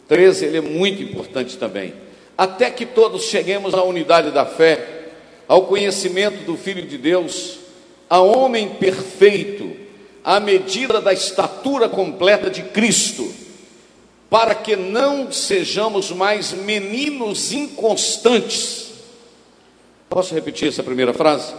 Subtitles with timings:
[0.08, 1.94] 13, ele é muito importante também.
[2.36, 5.08] Até que todos cheguemos à unidade da fé,
[5.46, 7.58] ao conhecimento do Filho de Deus,
[8.10, 9.70] a homem perfeito,
[10.24, 13.32] à medida da estatura completa de Cristo,
[14.28, 18.90] para que não sejamos mais meninos inconstantes.
[20.08, 21.54] Posso repetir essa primeira frase?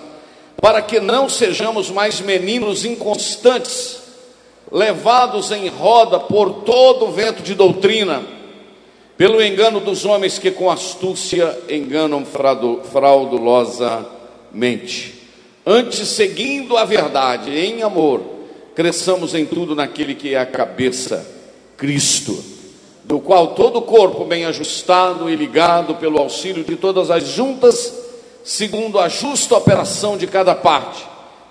[0.62, 4.02] Para que não sejamos mais meninos inconstantes,
[4.70, 8.22] levados em roda por todo o vento de doutrina,
[9.18, 15.21] pelo engano dos homens que com astúcia enganam fraudulosamente.
[15.66, 18.22] Antes, seguindo a verdade em amor,
[18.76, 21.28] cresçamos em tudo naquele que é a cabeça,
[21.78, 22.44] Cristo,
[23.04, 27.94] do qual todo o corpo, bem ajustado e ligado pelo auxílio de todas as juntas,
[28.44, 31.06] segundo a justa operação de cada parte,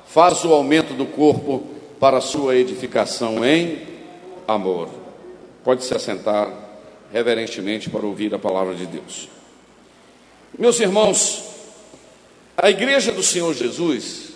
[0.09, 1.62] faz o aumento do corpo
[2.00, 3.78] para a sua edificação em
[4.49, 4.88] amor.
[5.62, 6.50] Pode se assentar
[7.12, 9.28] reverentemente para ouvir a palavra de Deus.
[10.59, 11.50] Meus irmãos,
[12.62, 14.32] a igreja do Senhor Jesus,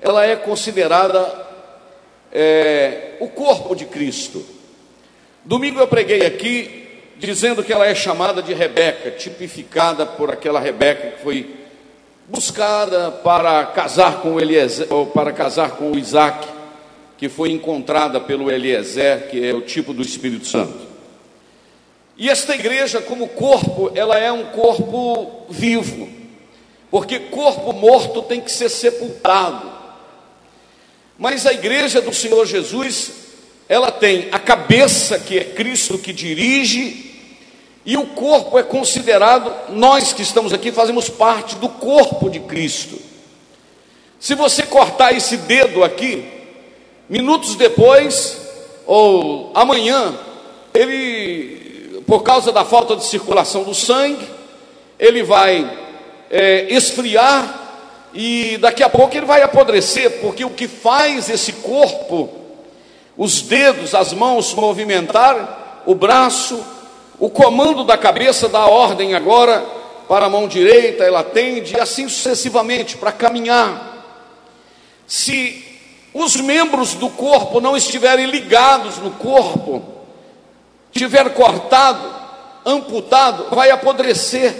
[0.00, 1.46] ela é considerada
[2.32, 4.42] é, o corpo de Cristo.
[5.44, 11.10] Domingo eu preguei aqui dizendo que ela é chamada de Rebeca, tipificada por aquela Rebeca
[11.10, 11.54] que foi
[12.26, 16.48] buscada para casar com Eliezer, ou para casar com Isaac,
[17.18, 20.86] que foi encontrada pelo Eliezer, que é o tipo do Espírito Santo.
[22.16, 26.21] E esta igreja, como corpo, ela é um corpo vivo
[26.92, 29.72] porque corpo morto tem que ser sepultado.
[31.18, 33.12] Mas a igreja do Senhor Jesus,
[33.66, 37.10] ela tem a cabeça, que é Cristo que dirige,
[37.86, 42.98] e o corpo é considerado, nós que estamos aqui fazemos parte do corpo de Cristo.
[44.20, 46.28] Se você cortar esse dedo aqui,
[47.08, 48.38] minutos depois,
[48.84, 50.14] ou amanhã,
[50.74, 54.28] ele, por causa da falta de circulação do sangue,
[54.98, 55.81] ele vai
[56.32, 57.60] é, esfriar
[58.14, 62.30] e daqui a pouco ele vai apodrecer, porque o que faz esse corpo,
[63.16, 66.64] os dedos, as mãos movimentar, o braço,
[67.18, 69.60] o comando da cabeça dá ordem agora
[70.08, 73.90] para a mão direita, ela tende, e assim sucessivamente, para caminhar.
[75.06, 75.64] Se
[76.14, 79.82] os membros do corpo não estiverem ligados no corpo,
[80.90, 82.14] tiver cortado,
[82.64, 84.54] amputado, vai apodrecer,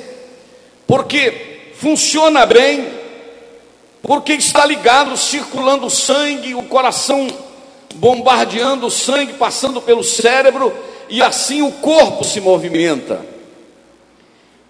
[0.87, 1.52] porque
[1.83, 2.95] funciona bem,
[4.01, 7.27] porque está ligado, circulando sangue, o coração
[7.97, 10.73] bombardeando o sangue, passando pelo cérebro,
[11.09, 13.21] e assim o corpo se movimenta.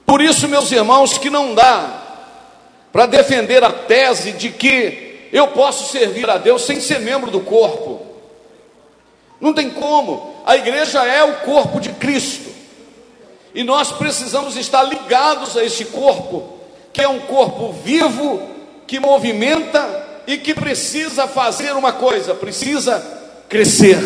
[0.06, 2.02] Por isso, meus irmãos, que não dá
[2.90, 7.40] para defender a tese de que eu posso servir a Deus sem ser membro do
[7.40, 8.06] corpo.
[9.38, 10.34] Não tem como.
[10.46, 12.50] A igreja é o corpo de Cristo.
[13.54, 16.61] E nós precisamos estar ligados a esse corpo
[16.92, 18.42] que é um corpo vivo,
[18.86, 23.00] que movimenta e que precisa fazer uma coisa, precisa
[23.48, 23.98] crescer.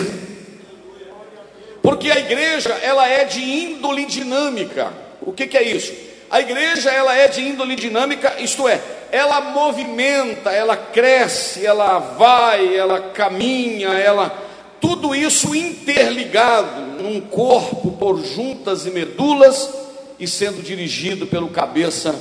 [1.82, 4.92] Porque a igreja, ela é de índole dinâmica.
[5.20, 5.92] O que, que é isso?
[6.30, 8.80] A igreja, ela é de índole dinâmica, isto é,
[9.12, 14.46] ela movimenta, ela cresce, ela vai, ela caminha, ela
[14.80, 19.70] tudo isso interligado num corpo por juntas e medulas
[20.18, 22.14] e sendo dirigido pelo cabeça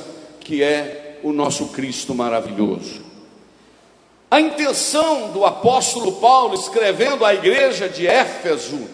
[0.45, 3.03] que é o nosso Cristo maravilhoso.
[4.29, 8.87] A intenção do apóstolo Paulo escrevendo à igreja de Éfeso,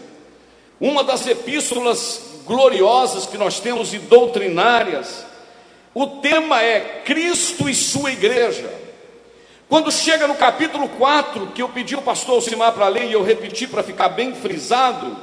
[0.80, 5.26] uma das epístolas gloriosas que nós temos e doutrinárias,
[5.94, 8.74] o tema é Cristo e sua igreja.
[9.68, 13.24] Quando chega no capítulo 4, que eu pedi ao pastor Alcimar para ler e eu
[13.24, 15.18] repeti para ficar bem frisado,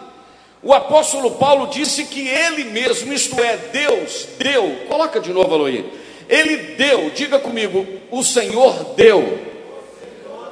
[0.62, 6.07] o apóstolo Paulo disse que ele mesmo, isto é, Deus, deu, coloca de novo, Aloí,
[6.28, 9.46] ele deu, diga comigo, o Senhor deu.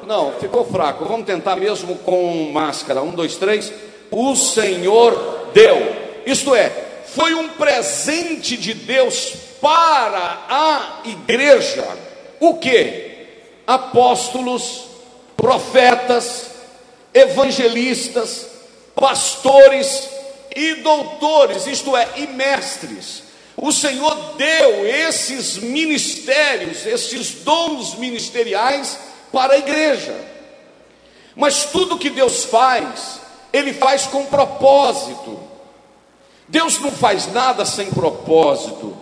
[0.06, 3.02] Não, ficou fraco, vamos tentar mesmo com máscara.
[3.02, 3.72] Um, dois, três.
[4.10, 6.70] O Senhor deu, isto é,
[7.06, 11.86] foi um presente de Deus para a igreja.
[12.38, 13.16] O que?
[13.66, 14.84] apóstolos,
[15.36, 16.50] profetas,
[17.12, 18.46] evangelistas,
[18.94, 20.08] pastores
[20.54, 23.24] e doutores, isto é, e mestres.
[23.56, 28.98] O Senhor deu esses ministérios, esses dons ministeriais
[29.32, 30.14] para a igreja.
[31.34, 33.20] Mas tudo que Deus faz,
[33.52, 35.40] Ele faz com propósito.
[36.48, 38.96] Deus não faz nada sem propósito.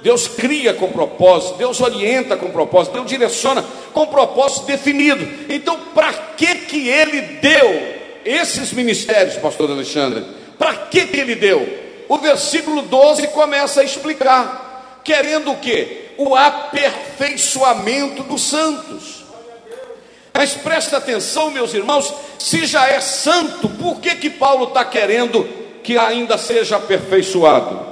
[0.00, 5.26] Deus cria com propósito, Deus orienta com propósito, Deus direciona com propósito definido.
[5.52, 10.24] Então, para que que ele deu esses ministérios, pastor Alexandre?
[10.56, 11.87] Para que que ele deu?
[12.08, 16.12] O versículo 12 começa a explicar, querendo o quê?
[16.16, 19.24] O aperfeiçoamento dos santos.
[20.32, 25.44] Mas presta atenção, meus irmãos, se já é santo, por que que Paulo está querendo
[25.82, 27.88] que ainda seja aperfeiçoado?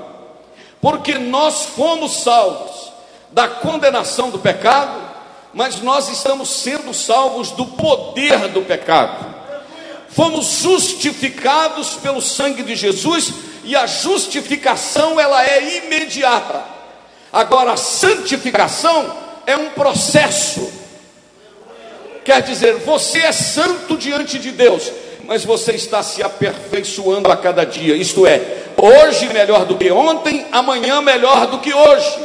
[0.86, 2.92] porque nós fomos salvos
[3.32, 5.00] da condenação do pecado,
[5.52, 9.34] mas nós estamos sendo salvos do poder do pecado.
[10.08, 13.32] Fomos justificados pelo sangue de Jesus
[13.66, 16.64] e a justificação ela é imediata.
[17.32, 19.12] Agora a santificação
[19.44, 20.72] é um processo.
[22.24, 24.90] Quer dizer, você é santo diante de Deus,
[25.24, 27.96] mas você está se aperfeiçoando a cada dia.
[27.96, 28.40] Isto é,
[28.76, 32.18] hoje melhor do que ontem, amanhã melhor do que hoje.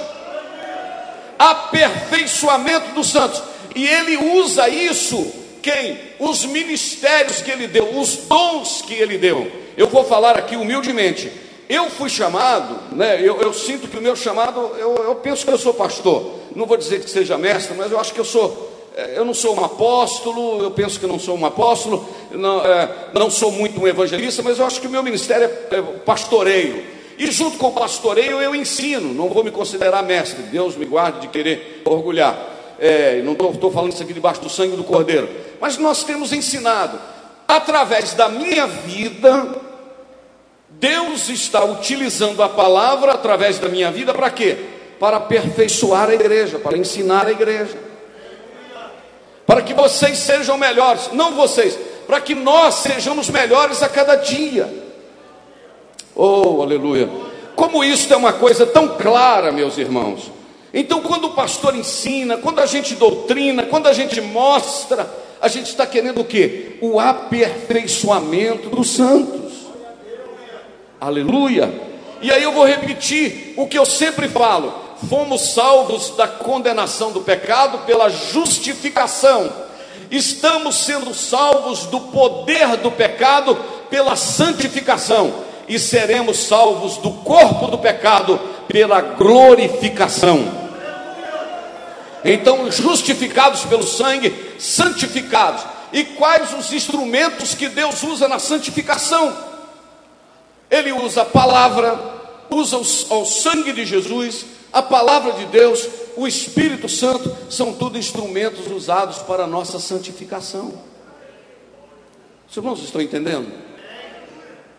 [1.40, 3.42] Aperfeiçoamento dos santos.
[3.76, 5.98] E ele usa isso, quem?
[6.20, 9.52] Os ministérios que ele deu, os dons que ele deu.
[9.78, 11.32] Eu vou falar aqui humildemente.
[11.70, 15.52] Eu fui chamado, né, eu, eu sinto que o meu chamado, eu, eu penso que
[15.52, 16.40] eu sou pastor.
[16.54, 19.34] Não vou dizer que seja mestre, mas eu acho que eu sou é, eu não
[19.34, 23.80] sou um apóstolo, eu penso que não sou um apóstolo, não, é, não sou muito
[23.80, 26.84] um evangelista, mas eu acho que o meu ministério é, é pastoreio.
[27.18, 31.22] E junto com o pastoreio eu ensino, não vou me considerar mestre, Deus me guarde
[31.22, 32.38] de querer orgulhar.
[32.80, 35.30] É, não estou falando isso aqui debaixo do sangue do Cordeiro,
[35.62, 37.00] mas nós temos ensinado,
[37.48, 39.48] através da minha vida,
[40.68, 44.58] Deus está utilizando a palavra através da minha vida para quê?
[45.00, 47.92] Para aperfeiçoar a igreja, para ensinar a igreja
[49.52, 54.74] para que vocês sejam melhores, não vocês, para que nós sejamos melhores a cada dia.
[56.16, 57.10] Oh, aleluia!
[57.54, 60.32] Como isso é uma coisa tão clara, meus irmãos.
[60.74, 65.06] Então, quando o pastor ensina, quando a gente doutrina, quando a gente mostra,
[65.42, 66.78] a gente está querendo o que?
[66.82, 69.52] O aperfeiçoamento dos santos.
[71.00, 71.74] Aleluia!
[72.22, 74.72] E aí eu vou repetir o que eu sempre falo:
[75.10, 79.52] fomos salvos da condenação do pecado pela justificação,
[80.12, 83.58] estamos sendo salvos do poder do pecado
[83.90, 85.34] pela santificação,
[85.68, 90.71] e seremos salvos do corpo do pecado pela glorificação.
[92.24, 95.64] Então, justificados pelo sangue, santificados.
[95.92, 99.36] E quais os instrumentos que Deus usa na santificação?
[100.70, 102.00] Ele usa a palavra,
[102.50, 108.68] usa o, sangue de Jesus, a palavra de Deus, o Espírito Santo, são tudo instrumentos
[108.68, 110.74] usados para a nossa santificação.
[112.50, 113.52] Os irmãos estão entendendo?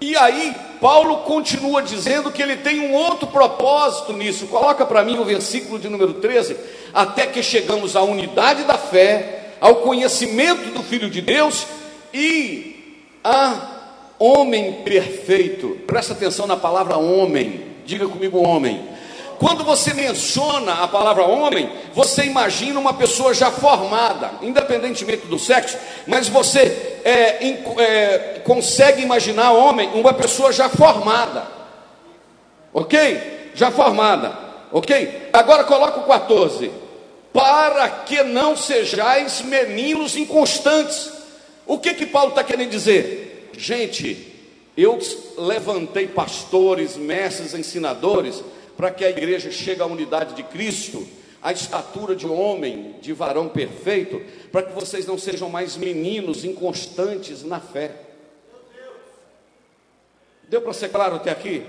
[0.03, 4.49] E aí, Paulo continua dizendo que ele tem um outro propósito nisso.
[4.49, 6.57] Coloca para mim o versículo de número 13:
[6.93, 11.69] até que chegamos à unidade da fé, ao conhecimento do Filho de Deus
[12.13, 15.79] e a homem perfeito.
[15.87, 17.63] Presta atenção na palavra homem.
[17.87, 18.93] Diga comigo, homem
[19.43, 25.77] quando você menciona a palavra homem, você imagina uma pessoa já formada, independentemente do sexo,
[26.07, 27.45] mas você é,
[27.83, 31.43] é, consegue imaginar homem, uma pessoa já formada,
[32.73, 33.51] ok?
[33.53, 34.33] Já formada,
[34.71, 35.31] ok?
[35.33, 36.71] Agora coloca o 14:
[37.33, 41.11] para que não sejais meninos inconstantes.
[41.67, 43.51] O que que Paulo está querendo dizer?
[43.59, 44.33] Gente,
[44.77, 45.01] eu
[45.37, 48.41] levantei pastores, mestres, ensinadores
[48.83, 51.07] para que a igreja chegue à unidade de Cristo,
[51.41, 54.21] à estatura de homem, de varão perfeito,
[54.51, 57.95] para que vocês não sejam mais meninos inconstantes na fé.
[60.49, 61.65] Deu para ser claro até aqui?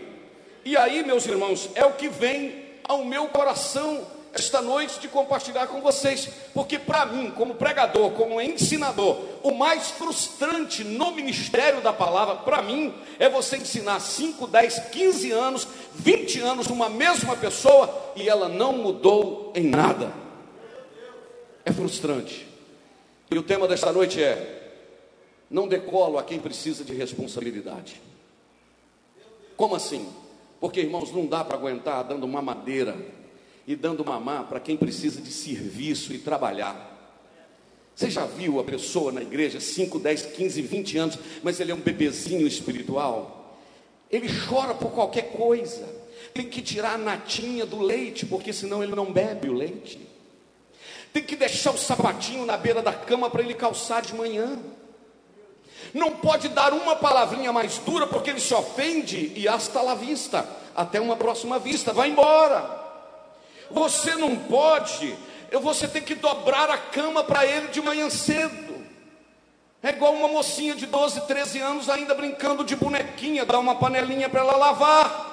[0.65, 5.67] E aí, meus irmãos, é o que vem ao meu coração esta noite de compartilhar
[5.67, 11.93] com vocês, porque para mim, como pregador, como ensinador, o mais frustrante no ministério da
[11.93, 18.13] palavra, para mim, é você ensinar 5, 10, 15 anos, 20 anos uma mesma pessoa
[18.15, 20.11] e ela não mudou em nada.
[21.63, 22.47] É frustrante.
[23.29, 24.73] E o tema desta noite é:
[25.49, 28.01] não decolo a quem precisa de responsabilidade.
[29.55, 30.11] Como assim?
[30.59, 32.97] Porque, irmãos, não dá para aguentar dando uma madeira
[33.65, 36.91] e dando mamar para quem precisa de serviço e trabalhar.
[37.95, 41.75] Você já viu a pessoa na igreja, 5, 10, 15, 20 anos, mas ele é
[41.75, 43.59] um bebezinho espiritual?
[44.09, 45.87] Ele chora por qualquer coisa,
[46.33, 49.99] tem que tirar a natinha do leite, porque senão ele não bebe o leite.
[51.11, 54.57] Tem que deixar o sapatinho na beira da cama para ele calçar de manhã.
[55.93, 60.47] Não pode dar uma palavrinha mais dura, porque ele se ofende e hasta la vista.
[60.75, 62.82] Até uma próxima vista, vai embora.
[63.73, 65.17] Você não pode,
[65.61, 68.85] você tem que dobrar a cama para ele de manhã cedo.
[69.81, 74.29] É igual uma mocinha de 12, 13 anos ainda brincando de bonequinha, dá uma panelinha
[74.29, 75.31] para ela lavar.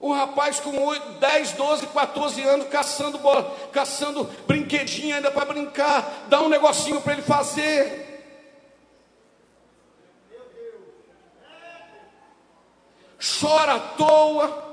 [0.00, 6.26] O rapaz com 8, 10, 12, 14 anos caçando bola, caçando brinquedinho ainda para brincar,
[6.28, 8.06] dá um negocinho para ele fazer.
[13.40, 14.67] Chora à toa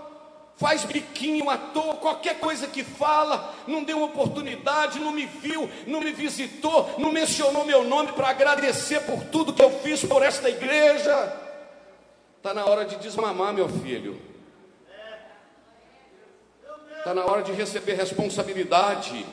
[0.58, 6.00] faz biquinho à toa, qualquer coisa que fala, não deu oportunidade, não me viu, não
[6.00, 10.50] me visitou, não mencionou meu nome para agradecer por tudo que eu fiz por esta
[10.50, 11.42] igreja.
[12.38, 14.22] Está na hora de desmamar, meu filho.
[16.98, 19.26] Está na hora de receber responsabilidade,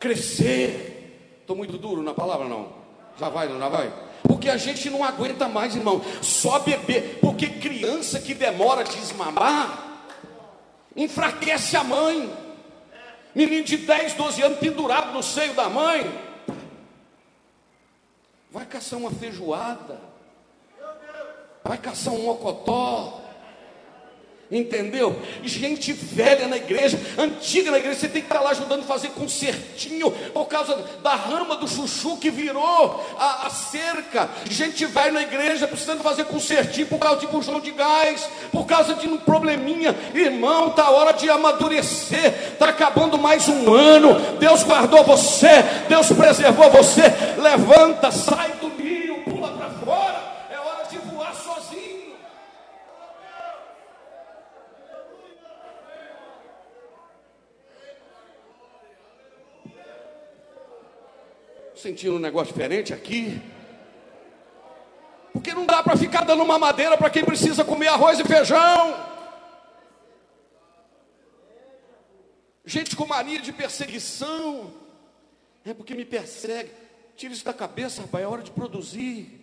[0.00, 1.38] crescer.
[1.40, 2.72] Estou muito duro na palavra, não?
[3.18, 4.03] Já vai, não já vai?
[4.24, 6.02] Porque a gente não aguenta mais, irmão.
[6.22, 7.18] Só beber.
[7.20, 10.02] Porque criança que demora a desmamar,
[10.96, 12.32] enfraquece a mãe.
[13.34, 16.10] Menino de 10, 12 anos pendurado no seio da mãe.
[18.50, 20.00] Vai caçar uma feijoada.
[21.62, 23.23] Vai caçar um mocotó.
[24.54, 25.20] Entendeu?
[25.42, 29.08] Gente velha na igreja, antiga na igreja, você tem que estar lá ajudando a fazer
[29.08, 34.30] concertinho por causa da rama do chuchu que virou a, a cerca.
[34.48, 38.94] Gente velha na igreja precisando fazer concertinho por causa de bujão de gás, por causa
[38.94, 39.92] de um probleminha.
[40.14, 42.52] Irmão, está hora de amadurecer.
[42.52, 44.38] Está acabando mais um ano.
[44.38, 47.02] Deus guardou você, Deus preservou você.
[47.38, 48.53] Levanta, sai
[61.84, 63.42] sentindo um negócio diferente aqui.
[65.34, 69.12] Porque não dá para ficar dando uma madeira para quem precisa comer arroz e feijão.
[72.64, 74.72] Gente com mania de perseguição.
[75.62, 76.70] É porque me persegue.
[77.16, 79.42] Tira isso da cabeça, rapaz, é hora de produzir.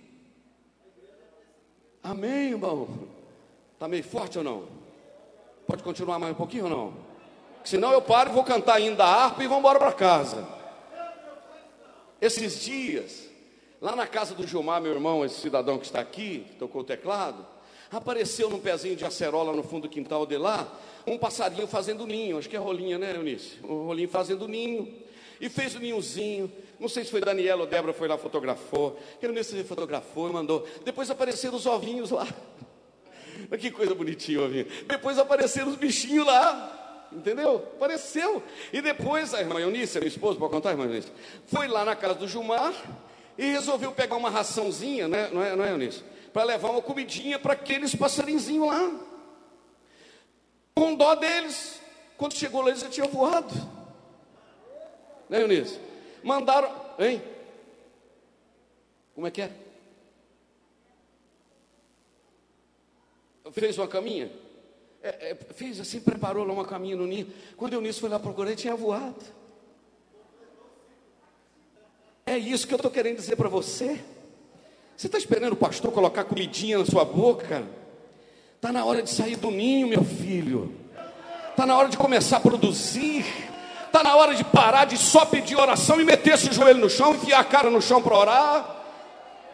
[2.02, 3.08] Amém, irmão?
[3.76, 4.68] Está meio forte ou não?
[5.68, 6.94] Pode continuar mais um pouquinho ou não?
[7.64, 10.61] Senão eu paro e vou cantar ainda a harpa e vamos embora para casa.
[12.22, 13.28] Esses dias,
[13.82, 16.86] lá na casa do Gilmar, meu irmão, esse cidadão que está aqui, que tocou o
[16.86, 17.44] teclado,
[17.92, 20.72] apareceu num pezinho de acerola no fundo do quintal de lá,
[21.08, 23.58] um passarinho fazendo ninho, acho que é rolinha, né, Eunice?
[23.64, 24.94] Um rolinho fazendo ninho.
[25.40, 26.52] E fez o ninhozinho.
[26.80, 29.00] Não sei se foi Daniela ou Débora foi lá fotografou.
[29.20, 30.68] Eunice fotografou e mandou.
[30.86, 32.28] Depois apareceram os ovinhos lá.
[33.60, 34.68] Que coisa bonitinha, ovinho.
[34.88, 36.81] Depois apareceram os bichinhos lá.
[37.12, 37.58] Entendeu?
[37.76, 38.42] Apareceu.
[38.72, 41.12] E depois a irmã Eunice, minha esposa, pode contar, irmã Eunice?
[41.48, 42.74] Foi lá na casa do Gilmar
[43.38, 45.30] e resolveu pegar uma raçãozinha, né?
[45.32, 46.04] não é, não é Eunice?
[46.32, 48.92] Para levar uma comidinha para aqueles passarinzinhos lá.
[50.74, 51.82] Com dó deles.
[52.18, 53.54] Quando chegou lá, eles já tinham voado.
[55.28, 55.80] Né, Eunice?
[56.24, 56.74] Mandaram.
[56.98, 57.22] Hein?
[59.14, 59.52] Como é que é?
[63.52, 64.32] Fez uma caminha?
[65.04, 67.28] É, é, fez assim, preparou lá uma caminha no ninho.
[67.58, 69.16] Quando eu nisso fui lá procurar, tinha voado.
[72.26, 74.00] É isso que eu estou querendo dizer para você.
[74.96, 77.64] Você está esperando o pastor colocar comidinha na sua boca?
[78.56, 80.76] Está na hora de sair do ninho, meu filho.
[81.50, 83.26] Está na hora de começar a produzir.
[83.88, 87.16] Está na hora de parar de só pedir oração e meter esse joelho no chão,
[87.16, 88.81] enfiar a cara no chão para orar.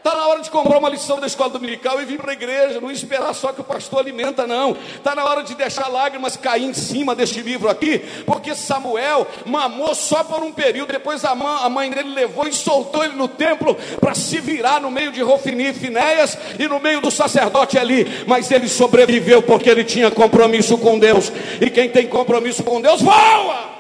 [0.08, 2.80] Está na hora de comprar uma lição da escola dominical e vir para a igreja,
[2.80, 4.72] não esperar só que o pastor alimenta, não.
[4.96, 9.94] Está na hora de deixar lágrimas cair em cima deste livro aqui, porque Samuel mamou
[9.94, 14.16] só por um período, depois a mãe, dele levou e soltou ele no templo para
[14.16, 18.50] se virar no meio de Rofini e Finéias e no meio do sacerdote ali, mas
[18.50, 23.77] ele sobreviveu porque ele tinha compromisso com Deus, e quem tem compromisso com Deus, voa!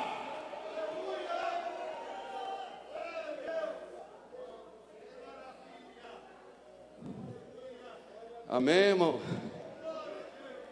[8.57, 9.19] Amém, irmão?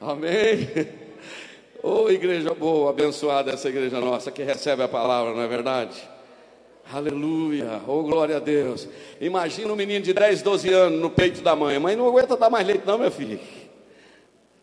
[0.01, 0.67] Amém.
[1.83, 5.95] Ô oh, igreja boa, abençoada essa igreja nossa que recebe a palavra, não é verdade?
[6.91, 8.87] Aleluia, oh glória a Deus.
[9.21, 11.77] Imagina um menino de 10, 12 anos no peito da mãe.
[11.77, 13.39] Mãe não aguenta dar mais leite, não, meu filho.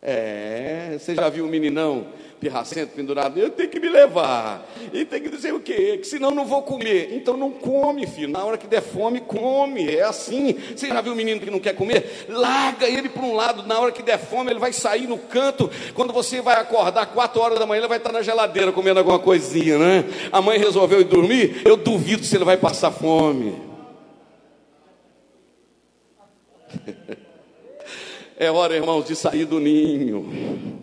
[0.01, 2.07] É, você já viu um meninão
[2.43, 3.39] pirracento pendurado?
[3.39, 4.67] Eu tenho que me levar.
[4.91, 5.97] E tem que dizer o quê?
[5.97, 7.13] Que senão não vou comer.
[7.13, 8.27] Então não come, filho.
[8.27, 9.87] Na hora que der fome, come.
[9.89, 10.53] É assim.
[10.75, 12.25] Você já viu um menino que não quer comer?
[12.27, 13.65] Larga ele para um lado.
[13.65, 15.71] Na hora que der fome, ele vai sair no canto.
[15.93, 19.19] Quando você vai acordar, 4 horas da manhã, ele vai estar na geladeira comendo alguma
[19.19, 20.03] coisinha, né?
[20.31, 21.61] A mãe resolveu ir dormir.
[21.63, 23.55] Eu duvido se ele vai passar fome.
[28.35, 30.82] É hora, irmãos, de sair do ninho.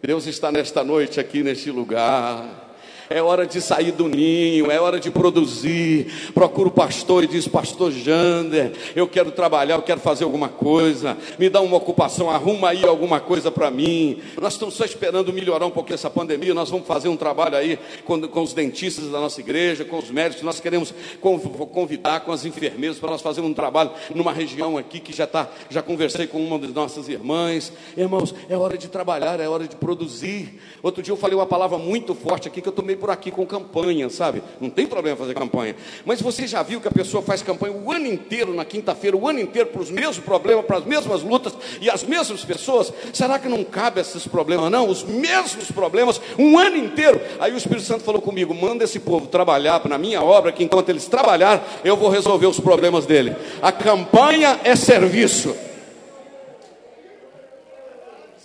[0.00, 2.67] Deus está nesta noite aqui neste lugar.
[3.10, 6.30] É hora de sair do ninho, é hora de produzir.
[6.34, 11.16] Procura o pastor e diz: Pastor Jander, eu quero trabalhar, eu quero fazer alguma coisa.
[11.38, 14.20] Me dá uma ocupação, arruma aí alguma coisa para mim.
[14.38, 16.52] Nós estamos só esperando melhorar um pouquinho essa pandemia.
[16.52, 20.10] Nós vamos fazer um trabalho aí com, com os dentistas da nossa igreja, com os
[20.10, 20.42] médicos.
[20.42, 25.16] Nós queremos convidar com as enfermeiras para nós fazermos um trabalho numa região aqui que
[25.16, 25.48] já está.
[25.70, 27.72] Já conversei com uma das nossas irmãs.
[27.96, 30.60] Irmãos, é hora de trabalhar, é hora de produzir.
[30.82, 33.46] Outro dia eu falei uma palavra muito forte aqui que eu tomei por aqui com
[33.46, 34.42] campanha, sabe?
[34.60, 35.74] Não tem problema fazer campanha.
[36.04, 39.28] Mas você já viu que a pessoa faz campanha o ano inteiro, na quinta-feira, o
[39.28, 42.92] ano inteiro, para os mesmos problemas, para as mesmas lutas e as mesmas pessoas?
[43.12, 44.88] Será que não cabe esses problemas, não?
[44.88, 47.20] Os mesmos problemas, um ano inteiro.
[47.38, 50.88] Aí o Espírito Santo falou comigo: manda esse povo trabalhar na minha obra, que enquanto
[50.88, 53.34] eles trabalhar, eu vou resolver os problemas dele.
[53.62, 55.54] A campanha é serviço.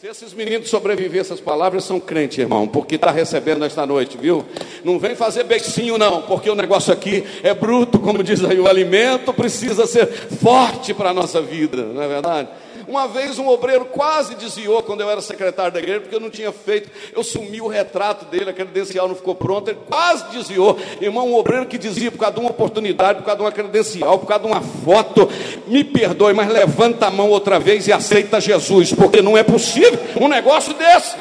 [0.04, 4.44] Se esses meninos sobreviver essas palavras, são crentes, irmão, porque está recebendo esta noite, viu?
[4.84, 8.68] Não vem fazer beicinho, não, porque o negócio aqui é bruto, como diz aí, o
[8.68, 12.50] alimento precisa ser forte para a nossa vida, não é verdade?
[12.88, 16.30] Uma vez um obreiro quase desviou quando eu era secretário da igreja, porque eu não
[16.30, 20.78] tinha feito, eu sumi o retrato dele, a credencial não ficou pronta, ele quase desviou.
[21.00, 24.20] Irmão, um obreiro que desvia por causa de uma oportunidade, por causa de uma credencial,
[24.20, 25.30] por causa de uma foto,
[25.68, 30.00] me perdoe, mas levanta a mão outra vez e aceita Jesus, porque não é possível
[30.20, 31.18] um negócio desse.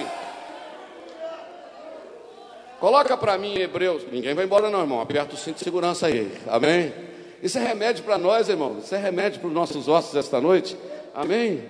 [2.82, 4.02] Coloca para mim Hebreus.
[4.10, 5.00] Ninguém vai embora, não, irmão.
[5.00, 6.32] Aperta o cinto de segurança aí.
[6.48, 6.92] Amém?
[7.40, 8.78] Isso é remédio para nós, irmão.
[8.82, 10.76] Isso é remédio para os nossos ossos esta noite.
[11.14, 11.62] Amém?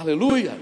[0.00, 0.52] Aleluia.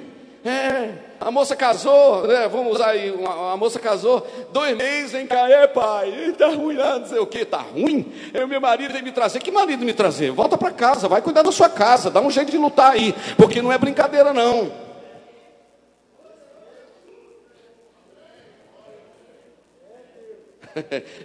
[0.45, 2.49] É, a moça casou, né?
[2.49, 3.15] Vamos usar aí,
[3.53, 6.31] a moça casou, dois meses em Caé, pai.
[6.31, 8.13] Está ruim lá, não sei o que, está ruim.
[8.35, 9.39] Eu, meu marido me trazer.
[9.39, 10.33] Que marido me trazer?
[10.33, 13.63] Volta para casa, vai cuidar da sua casa, dá um jeito de lutar aí, porque
[13.63, 14.71] não é brincadeira, não.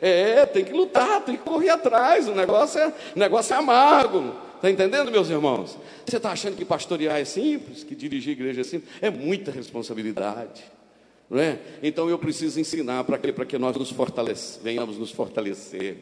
[0.02, 2.28] É, tem que lutar, tem que correr atrás.
[2.28, 4.47] O negócio é, o negócio é amargo.
[4.58, 5.78] Está entendendo, meus irmãos?
[6.04, 8.92] Você está achando que pastorear é simples, que dirigir igreja é simples?
[9.00, 10.64] É muita responsabilidade.
[11.30, 11.60] Não é?
[11.84, 13.94] Então eu preciso ensinar para que, que nós nos
[14.64, 15.98] venhamos nos fortalecer.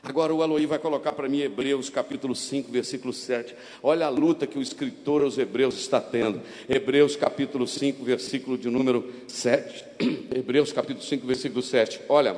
[0.00, 3.54] Agora o Aloí vai colocar para mim Hebreus capítulo 5, versículo 7.
[3.82, 6.40] Olha a luta que o escritor aos Hebreus está tendo.
[6.68, 9.84] Hebreus capítulo 5, versículo de número 7.
[10.36, 12.00] Hebreus capítulo 5, versículo 7.
[12.08, 12.36] Olha,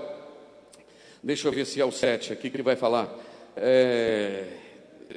[1.23, 3.15] deixa eu ver se é o 7 aqui que ele vai falar.
[3.57, 4.63] É,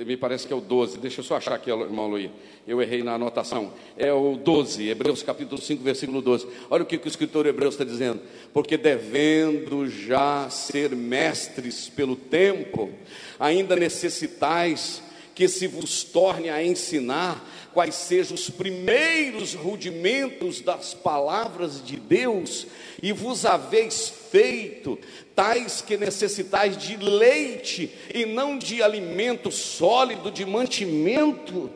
[0.06, 2.30] me parece que é o 12, deixa eu só achar aqui, irmão Luí,
[2.68, 3.74] eu errei na anotação.
[3.98, 6.48] É o 12, Hebreus capítulo 5, versículo 12.
[6.70, 8.22] Olha o que, o escritor Hebreus está dizendo.
[8.54, 12.92] Porque devendo já ser mestres pelo tempo,
[13.40, 15.02] ainda necessitais
[15.34, 22.68] que se vos torne a ensinar quais sejam os primeiros rudimentos das palavras de Deus,
[23.02, 24.98] e vos haveis feito
[25.36, 31.70] tais que necessitais de leite e não de alimento sólido, de mantimento.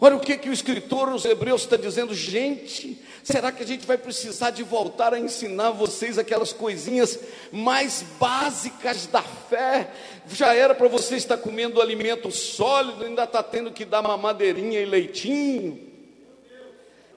[0.00, 2.96] Olha o que, que o escritor aos Hebreus está dizendo, gente.
[3.24, 7.18] Será que a gente vai precisar de voltar a ensinar vocês aquelas coisinhas
[7.50, 9.90] mais básicas da fé?
[10.28, 14.84] Já era para você estar comendo alimento sólido, ainda está tendo que dar mamadeirinha e
[14.84, 15.80] leitinho.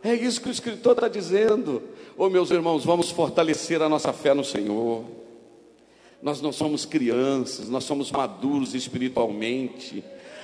[0.04, 1.84] É isso que o escritor está dizendo.
[2.18, 5.06] Ô oh, meus irmãos, vamos fortalecer a nossa fé no Senhor.
[6.20, 10.04] Nós não somos crianças, nós somos maduros espiritualmente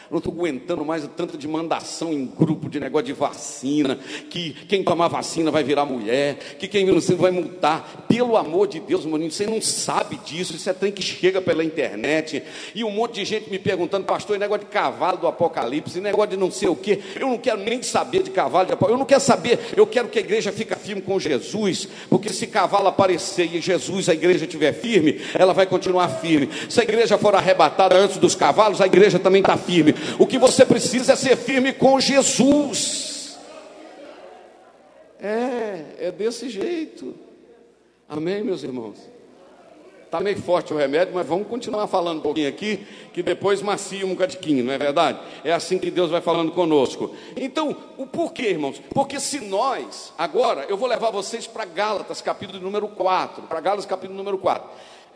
[0.10, 3.98] não estou aguentando mais tanto de mandação em grupo, de negócio de vacina,
[4.30, 8.06] que quem tomar vacina vai virar mulher, que quem não vai multar.
[8.08, 11.64] Pelo amor de Deus, maninho, você não sabe disso, isso é trem que chega pela
[11.64, 12.44] internet,
[12.74, 16.38] e um monte de gente me perguntando, pastor, negócio de cavalo do Apocalipse, negócio de
[16.38, 19.06] não sei o quê, eu não quero nem saber de cavalo de Apocalipse, eu não
[19.06, 23.54] quero saber, eu quero que a igreja fique firme com Jesus, porque se cavalo aparecer
[23.54, 26.50] e Jesus, a igreja estiver firme, ela vai continuar firme.
[26.70, 29.94] Se a igreja for arrebatada antes dos cavalos, a igreja também está firme.
[30.20, 33.38] O que você precisa é ser firme com Jesus.
[35.20, 37.16] É, é desse jeito.
[38.08, 38.98] Amém, meus irmãos?
[40.08, 44.08] Está meio forte o remédio, mas vamos continuar falando um pouquinho aqui, que depois macia
[44.08, 45.20] um cadiquinho, não é verdade?
[45.44, 47.14] É assim que Deus vai falando conosco.
[47.36, 48.82] Então, o porquê, irmãos?
[48.94, 53.86] Porque se nós, agora, eu vou levar vocês para Gálatas, capítulo número 4, para Gálatas,
[53.86, 54.70] capítulo número 4.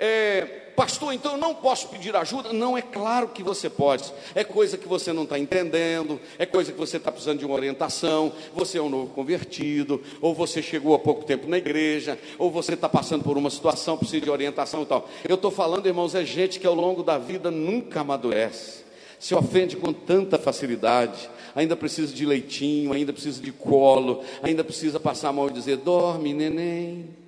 [0.03, 0.41] É,
[0.75, 2.51] pastor, então eu não posso pedir ajuda?
[2.51, 4.11] Não, é claro que você pode.
[4.33, 7.53] É coisa que você não está entendendo, é coisa que você está precisando de uma
[7.53, 8.33] orientação.
[8.55, 12.73] Você é um novo convertido, ou você chegou há pouco tempo na igreja, ou você
[12.73, 15.07] está passando por uma situação, precisa de orientação e tal.
[15.23, 18.83] Eu estou falando, irmãos, é gente que ao longo da vida nunca amadurece,
[19.19, 24.99] se ofende com tanta facilidade ainda precisa de leitinho, ainda precisa de colo, ainda precisa
[24.99, 27.20] passar a mão e dizer: dorme, neném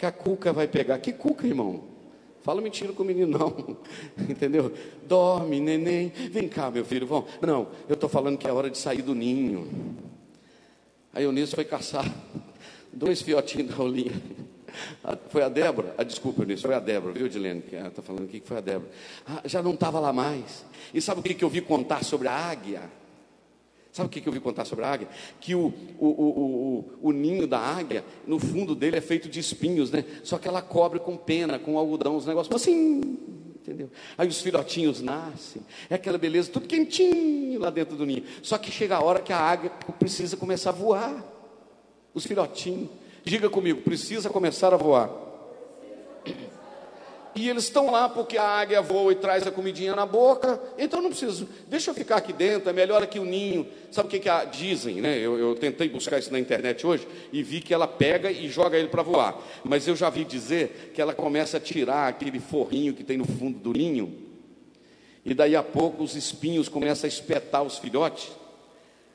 [0.00, 0.98] que a cuca vai pegar.
[0.98, 1.84] Que cuca, irmão?
[2.42, 3.76] Fala mentira com o menino, não.
[4.26, 4.72] Entendeu?
[5.06, 6.08] Dorme, neném.
[6.30, 7.06] Vem cá, meu filho.
[7.06, 7.26] Vão.
[7.42, 9.70] Não, eu estou falando que é hora de sair do ninho.
[11.12, 12.10] Aí o Nisso foi caçar
[12.90, 14.12] dois fiotinhos da rolinha.
[15.28, 15.94] Foi a Débora?
[15.98, 17.60] Ah, desculpa, Eunice, foi a Débora, viu, Edilene?
[17.60, 18.90] Que está falando aqui que foi a Débora.
[19.26, 20.64] Ah, já não estava lá mais.
[20.94, 22.82] E sabe o que, que eu vi contar sobre a águia?
[23.92, 25.08] Sabe o que eu vi contar sobre a águia?
[25.40, 29.90] Que o, o, o, o, ninho da águia, no fundo dele é feito de espinhos,
[29.90, 30.04] né?
[30.22, 33.00] Só que ela cobre com pena, com algodão, os negócios assim,
[33.56, 33.90] entendeu?
[34.16, 38.24] Aí os filhotinhos nascem, é aquela beleza, tudo quentinho lá dentro do ninho.
[38.42, 41.24] Só que chega a hora que a águia precisa começar a voar.
[42.14, 42.90] Os filhotinhos,
[43.24, 45.29] diga comigo, precisa começar a voar.
[47.40, 51.00] E eles estão lá porque a águia voa e traz a comidinha na boca, então
[51.00, 53.66] não preciso, deixa eu ficar aqui dentro, é melhor aqui o ninho.
[53.90, 55.16] Sabe o que, que a, dizem, né?
[55.16, 58.76] Eu, eu, tentei buscar isso na internet hoje e vi que ela pega e joga
[58.76, 59.40] ele para voar.
[59.64, 63.24] Mas eu já vi dizer que ela começa a tirar aquele forrinho que tem no
[63.24, 64.14] fundo do ninho,
[65.24, 68.30] e daí a pouco os espinhos começam a espetar os filhotes.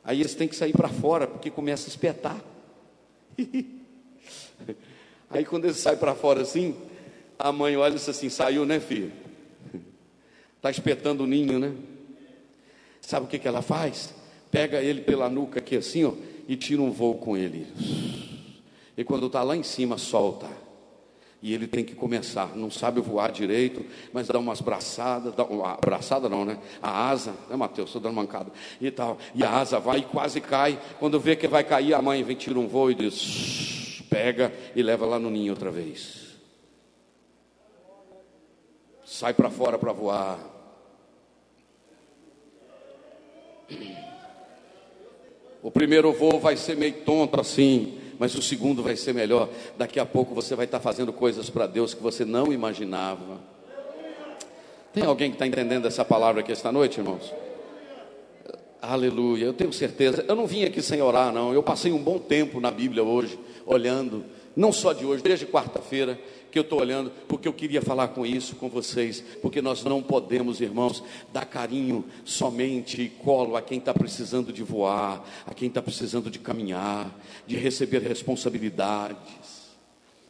[0.04, 2.42] Aí eles têm que sair para fora, porque começa a espetar.
[5.30, 6.76] Aí quando eles saem para fora assim,
[7.38, 9.12] a mãe olha e diz assim: saiu, né, filho?
[10.58, 11.74] Está espetando o ninho, né?
[13.02, 14.14] Sabe o que, que ela faz?
[14.50, 16.14] Pega ele pela nuca aqui assim, ó,
[16.48, 17.68] e tira um voo com ele.
[18.98, 20.48] E quando está lá em cima, solta.
[21.42, 25.76] E ele tem que começar, não sabe voar direito, mas dá umas braçadas, dá uma
[25.76, 26.58] braçada não, né?
[26.82, 27.90] A asa, né, Mateus?
[27.90, 29.20] Estou dando mancada e tal.
[29.36, 30.80] E a asa vai e quase cai.
[30.98, 34.82] Quando vê que vai cair, a mãe vem, tira um voo e diz: pega e
[34.82, 36.25] leva lá no ninho outra vez
[39.16, 40.38] sai para fora para voar.
[45.64, 49.50] O primeiro voo vai ser meio tonto assim, mas o segundo vai ser melhor.
[49.78, 53.40] Daqui a pouco você vai estar fazendo coisas para Deus que você não imaginava.
[54.94, 57.34] Tem alguém que está entendendo essa palavra aqui esta noite, irmãos?
[58.82, 60.26] Aleluia, eu tenho certeza.
[60.28, 61.54] Eu não vim aqui sem orar, não.
[61.54, 64.26] Eu passei um bom tempo na Bíblia hoje, olhando,
[64.56, 66.20] não só de hoje, desde quarta-feira
[66.52, 70.02] que eu estou olhando, porque eu queria falar com isso com vocês, porque nós não
[70.02, 75.68] podemos, irmãos, dar carinho somente e colo a quem está precisando de voar, a quem
[75.68, 77.14] está precisando de caminhar,
[77.46, 79.18] de receber responsabilidades.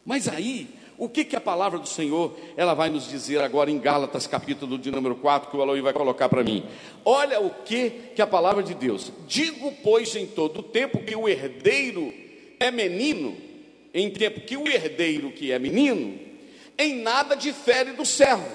[0.04, 3.78] Mas aí, o que, que a palavra do Senhor ela vai nos dizer agora em
[3.78, 6.64] Gálatas, capítulo de número 4, que o Aloy vai colocar para mim?
[7.04, 9.12] Olha o que, que a palavra de Deus.
[9.28, 12.12] Digo, pois, em todo o tempo que o herdeiro
[12.58, 13.45] é menino,
[13.96, 16.20] em tempo que o herdeiro que é menino,
[16.76, 18.46] em nada difere do servo.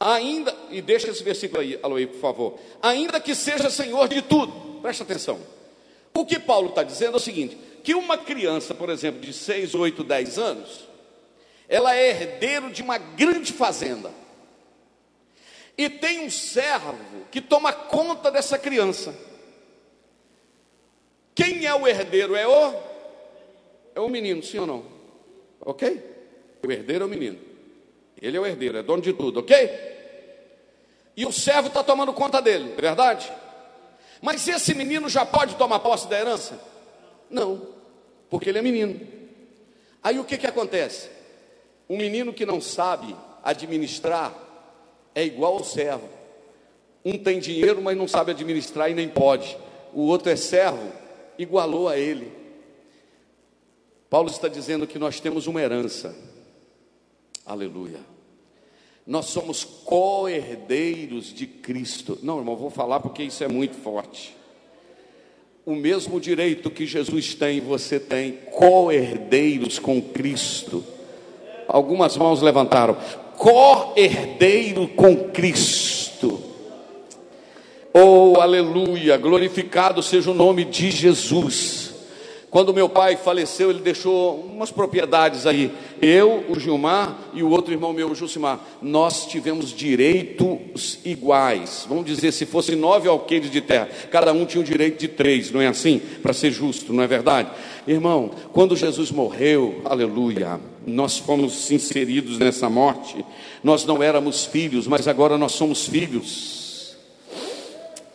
[0.00, 2.58] Ainda, e deixa esse versículo aí, Aloí, por favor.
[2.80, 5.38] Ainda que seja senhor de tudo, presta atenção.
[6.14, 9.74] O que Paulo está dizendo é o seguinte: que uma criança, por exemplo, de 6,
[9.74, 10.88] 8, 10 anos,
[11.68, 14.10] ela é herdeiro de uma grande fazenda.
[15.76, 19.14] E tem um servo que toma conta dessa criança.
[21.34, 22.34] Quem é o herdeiro?
[22.34, 22.87] É o
[23.98, 24.84] é o menino, sim ou não?
[25.60, 26.02] OK?
[26.64, 27.38] O herdeiro é o menino.
[28.20, 29.56] Ele é o herdeiro, é dono de tudo, OK?
[31.16, 33.30] E o servo está tomando conta dele, é verdade?
[34.22, 36.60] Mas esse menino já pode tomar posse da herança?
[37.28, 37.68] Não,
[38.30, 39.00] porque ele é menino.
[40.02, 41.10] Aí o que, que acontece?
[41.88, 44.32] Um menino que não sabe administrar
[45.14, 46.08] é igual ao servo.
[47.04, 49.56] Um tem dinheiro, mas não sabe administrar e nem pode.
[49.92, 50.92] O outro é servo,
[51.38, 52.37] igualou a ele.
[54.10, 56.16] Paulo está dizendo que nós temos uma herança.
[57.44, 58.00] Aleluia.
[59.06, 62.18] Nós somos co-herdeiros de Cristo.
[62.22, 64.36] Não, irmão, vou falar porque isso é muito forte.
[65.64, 70.84] O mesmo direito que Jesus tem, você tem, co-herdeiros com Cristo.
[71.66, 72.96] Algumas mãos levantaram.
[73.36, 76.42] Co-herdeiro com Cristo.
[77.92, 81.87] Oh, aleluia, glorificado seja o nome de Jesus.
[82.50, 85.70] Quando meu pai faleceu, ele deixou umas propriedades aí.
[86.00, 91.84] Eu, o Gilmar e o outro irmão meu, o Jusimar, nós tivemos direitos iguais.
[91.86, 95.50] Vamos dizer, se fossem nove alqueires de terra, cada um tinha o direito de três,
[95.50, 96.00] não é assim?
[96.22, 97.50] Para ser justo, não é verdade?
[97.86, 103.24] Irmão, quando Jesus morreu, aleluia, nós fomos inseridos nessa morte.
[103.62, 106.96] Nós não éramos filhos, mas agora nós somos filhos.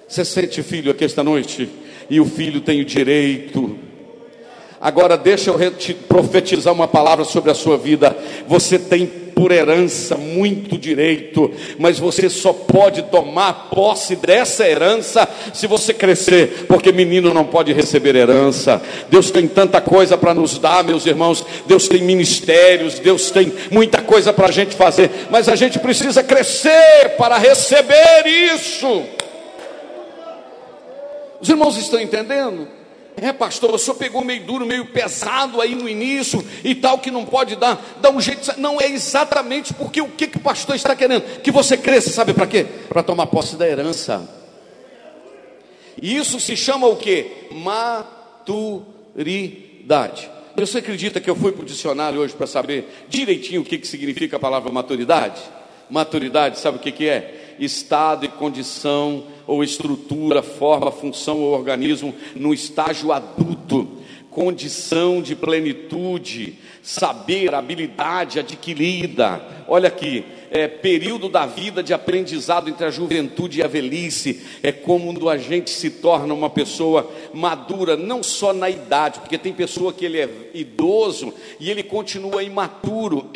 [0.08, 1.70] Você sente filho aqui esta noite?
[2.10, 3.78] E o filho tem o direito
[4.84, 5.58] Agora deixa eu
[6.10, 8.14] profetizar uma palavra sobre a sua vida.
[8.50, 15.68] Você tem por herança muito direito, mas você só pode tomar posse dessa herança se
[15.68, 18.82] você crescer, porque menino não pode receber herança.
[19.10, 21.46] Deus tem tanta coisa para nos dar, meus irmãos.
[21.66, 26.22] Deus tem ministérios, Deus tem muita coisa para a gente fazer, mas a gente precisa
[26.22, 29.04] crescer para receber isso.
[31.40, 32.68] Os irmãos estão entendendo?
[33.16, 37.12] É, pastor, o senhor pegou meio duro, meio pesado aí no início e tal, que
[37.12, 38.60] não pode dar, dar um jeito.
[38.60, 41.22] Não é exatamente porque o que, que o pastor está querendo?
[41.42, 42.66] Que você cresça, sabe para quê?
[42.90, 44.28] Para tomar posse da herança.
[46.02, 47.50] E isso se chama o que?
[47.52, 48.74] Maturidade.
[50.56, 53.88] Você acredita que eu fui para o dicionário hoje para saber direitinho o que, que
[53.88, 55.42] significa a palavra maturidade?
[55.90, 57.56] Maturidade, sabe o que, que é?
[57.60, 63.88] Estado e condição ou estrutura, forma, função ou organismo no estágio adulto,
[64.30, 69.42] condição de plenitude, saber, habilidade adquirida.
[69.68, 74.72] Olha aqui, é, período da vida de aprendizado entre a juventude e a velhice, é
[74.72, 79.92] quando a gente se torna uma pessoa madura, não só na idade, porque tem pessoa
[79.92, 83.32] que ele é idoso e ele continua imaturo,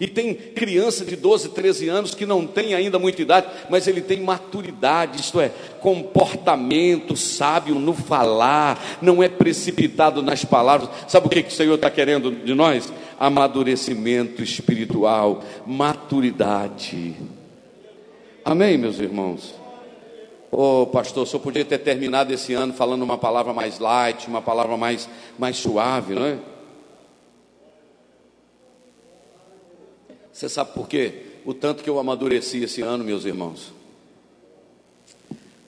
[0.00, 4.00] e tem criança de 12, 13 anos que não tem ainda muita idade, mas ele
[4.00, 10.88] tem maturidade, isto é, comportamento sábio no falar, não é precipitado nas palavras.
[11.06, 12.90] Sabe o que, que o Senhor está querendo de nós?
[13.18, 17.14] Amadurecimento espiritual, maturidade.
[18.44, 19.54] Amém, meus irmãos?
[20.50, 24.42] Ô oh, pastor, só podia ter terminado esse ano falando uma palavra mais light, uma
[24.42, 26.38] palavra mais, mais suave, não é?
[30.30, 31.22] Você sabe por quê?
[31.44, 33.72] O tanto que eu amadureci esse ano, meus irmãos.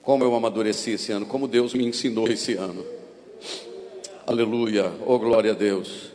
[0.03, 2.85] Como eu amadureci esse ano, como Deus me ensinou esse ano.
[4.27, 6.14] Aleluia, oh glória a Deus.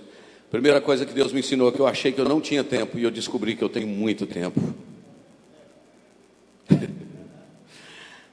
[0.50, 3.04] Primeira coisa que Deus me ensinou que eu achei que eu não tinha tempo e
[3.04, 4.60] eu descobri que eu tenho muito tempo.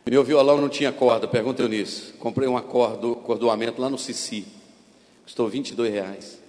[0.09, 2.15] Meu violão não tinha corda, pergunta eu nisso.
[2.19, 4.47] Comprei um acordo, cordoamento lá no Cici.
[5.25, 6.41] Custou 22 reais.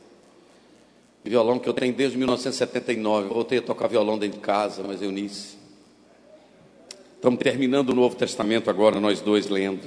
[1.25, 3.27] Violão que eu tenho desde 1979.
[3.27, 5.57] Voltei a tocar violão dentro de casa, mas eu nisso.
[7.15, 9.85] Estamos terminando o Novo Testamento agora, nós dois lendo.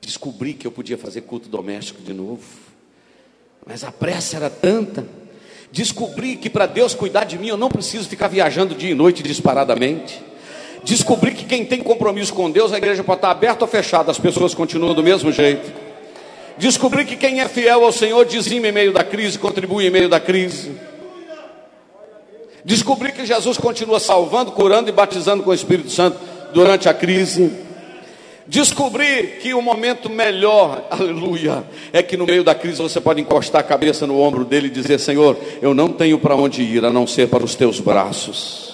[0.00, 2.69] Descobri que eu podia fazer culto doméstico de novo,
[3.66, 5.06] mas a pressa era tanta.
[5.72, 9.22] Descobri que para Deus cuidar de mim eu não preciso ficar viajando dia e noite
[9.22, 10.22] disparadamente.
[10.82, 14.18] Descobri que quem tem compromisso com Deus, a igreja pode estar aberta ou fechada, as
[14.18, 15.70] pessoas continuam do mesmo jeito.
[16.58, 20.08] Descobri que quem é fiel ao Senhor dizima em meio da crise, contribui em meio
[20.08, 20.72] da crise.
[22.64, 26.18] Descobri que Jesus continua salvando, curando e batizando com o Espírito Santo
[26.52, 27.50] durante a crise.
[28.50, 33.60] Descobri que o momento melhor, aleluia, é que no meio da crise você pode encostar
[33.60, 36.90] a cabeça no ombro dele e dizer: Senhor, eu não tenho para onde ir a
[36.90, 38.69] não ser para os teus braços.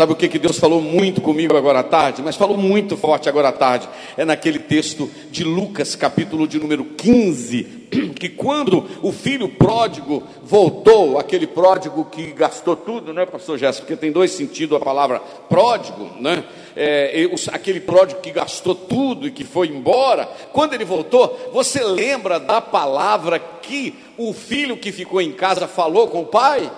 [0.00, 2.22] Sabe o que, que Deus falou muito comigo agora à tarde?
[2.22, 3.86] Mas falou muito forte agora à tarde.
[4.16, 7.64] É naquele texto de Lucas, capítulo de número 15,
[8.18, 13.84] que quando o filho pródigo voltou, aquele pródigo que gastou tudo, né, pastor Jéssica?
[13.84, 16.44] Porque tem dois sentidos a palavra pródigo, né?
[16.74, 22.40] É, aquele pródigo que gastou tudo e que foi embora, quando ele voltou, você lembra
[22.40, 26.72] da palavra que o filho que ficou em casa falou com o pai?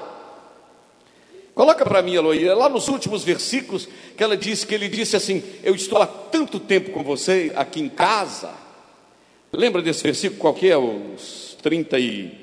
[1.54, 3.86] Coloca para mim, Eloí, lá nos últimos versículos,
[4.16, 7.80] que ela disse que ele disse assim: Eu estou há tanto tempo com você aqui
[7.80, 8.50] em casa.
[9.52, 10.40] Lembra desse versículo?
[10.40, 10.76] Qual que é?
[10.78, 12.42] Os 30 e.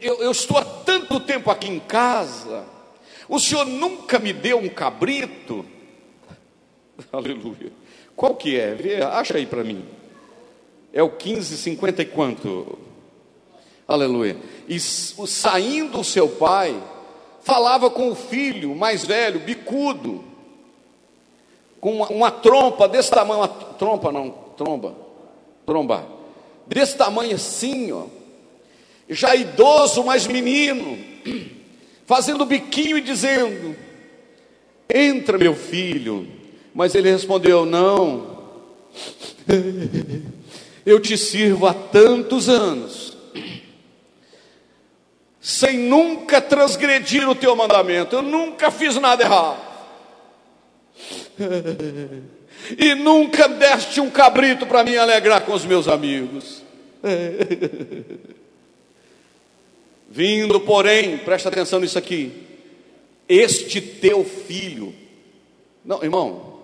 [0.00, 2.64] Eu, eu estou há tanto tempo aqui em casa.
[3.28, 5.64] O senhor nunca me deu um cabrito.
[7.12, 7.72] Aleluia.
[8.16, 8.74] Qual que é?
[8.74, 9.84] Vê, acha aí para mim.
[10.92, 12.78] É o 1550 e quanto?
[13.86, 14.36] Aleluia.
[14.68, 16.74] E saindo o seu pai
[17.46, 20.24] falava com o filho mais velho, bicudo,
[21.80, 24.96] com uma, uma trompa desse tamanho, uma trompa não, tromba,
[25.64, 26.04] tromba,
[26.66, 28.06] desse tamanho assim, ó,
[29.08, 30.98] já idoso, mas menino,
[32.04, 33.76] fazendo biquinho e dizendo:
[34.92, 36.26] Entra, meu filho.
[36.74, 38.38] Mas ele respondeu: Não,
[40.84, 43.15] eu te sirvo há tantos anos
[45.46, 48.16] sem nunca transgredir o teu mandamento.
[48.16, 49.60] Eu nunca fiz nada errado.
[52.76, 56.64] E nunca deste um cabrito para me alegrar com os meus amigos.
[60.10, 62.32] Vindo, porém, presta atenção nisso aqui.
[63.28, 64.92] Este teu filho.
[65.84, 66.58] Não, irmão.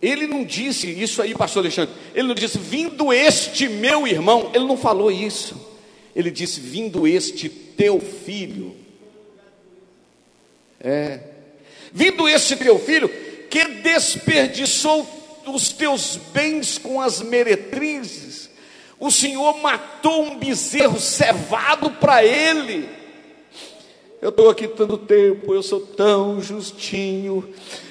[0.00, 1.94] Ele não disse isso aí, pastor Alexandre.
[2.14, 4.50] Ele não disse, vindo este meu irmão.
[4.54, 5.69] Ele não falou isso.
[6.14, 8.76] Ele disse: Vindo este teu filho.
[10.80, 11.20] É.
[11.92, 13.08] Vindo este teu filho,
[13.48, 18.48] que desperdiçou os teus bens com as meretrizes,
[18.98, 22.99] o Senhor matou um bezerro cevado para ele
[24.22, 27.42] eu estou aqui tanto tempo, eu sou tão justinho,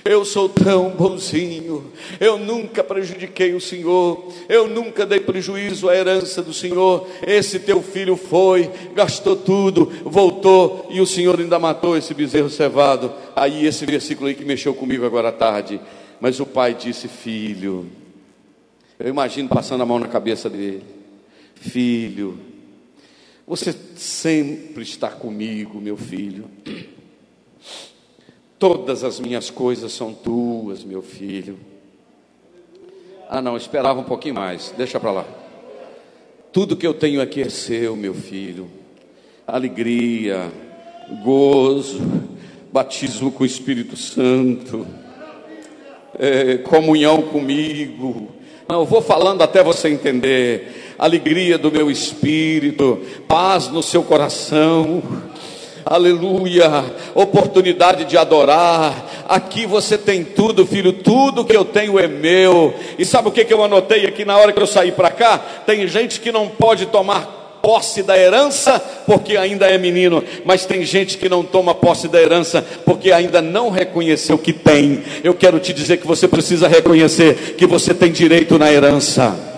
[0.05, 6.43] eu sou tão bonzinho, eu nunca prejudiquei o Senhor, eu nunca dei prejuízo à herança
[6.43, 7.07] do Senhor.
[7.25, 13.11] Esse teu filho foi, gastou tudo, voltou e o Senhor ainda matou esse bezerro cevado.
[13.35, 15.81] Aí esse versículo aí que mexeu comigo agora à tarde.
[16.21, 17.87] Mas o pai disse: Filho,
[18.99, 20.83] eu imagino passando a mão na cabeça dele,
[21.55, 22.37] filho
[23.49, 26.45] você sempre está comigo, meu filho.
[28.59, 31.57] Todas as minhas coisas são tuas, meu filho.
[33.27, 35.25] Ah, não, esperava um pouquinho mais, deixa para lá.
[36.53, 38.69] Tudo que eu tenho aqui é seu, meu filho.
[39.47, 40.51] Alegria,
[41.23, 41.99] gozo,
[42.71, 44.85] batismo com o Espírito Santo,
[46.19, 48.31] é, comunhão comigo.
[48.67, 55.01] Não, eu vou falando até você entender alegria do meu espírito, paz no seu coração.
[55.85, 56.85] Aleluia,
[57.15, 59.25] oportunidade de adorar.
[59.27, 62.73] Aqui você tem tudo, filho, tudo que eu tenho é meu.
[62.97, 65.39] E sabe o que, eu anotei aqui na hora que eu saí para cá?
[65.65, 70.83] Tem gente que não pode tomar posse da herança porque ainda é menino, mas tem
[70.83, 75.01] gente que não toma posse da herança porque ainda não reconheceu que tem.
[75.23, 79.48] Eu quero te dizer que você precisa reconhecer que você tem direito na herança.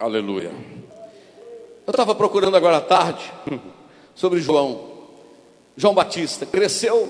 [0.00, 0.50] Aleluia.
[1.86, 3.30] Eu estava procurando agora à tarde
[4.16, 4.88] sobre João.
[5.76, 7.06] João Batista cresceu,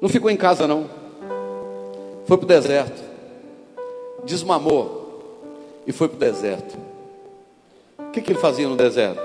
[0.00, 0.88] não ficou em casa não.
[2.24, 3.02] Foi para o deserto.
[4.24, 5.42] Desmamou
[5.84, 6.78] e foi para o deserto.
[7.98, 9.20] O que, que ele fazia no deserto?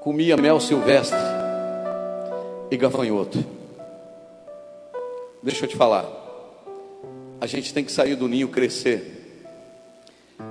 [0.00, 1.18] Comia mel silvestre
[2.70, 3.44] e gafanhoto.
[5.42, 6.08] Deixa eu te falar.
[7.42, 9.23] A gente tem que sair do ninho, crescer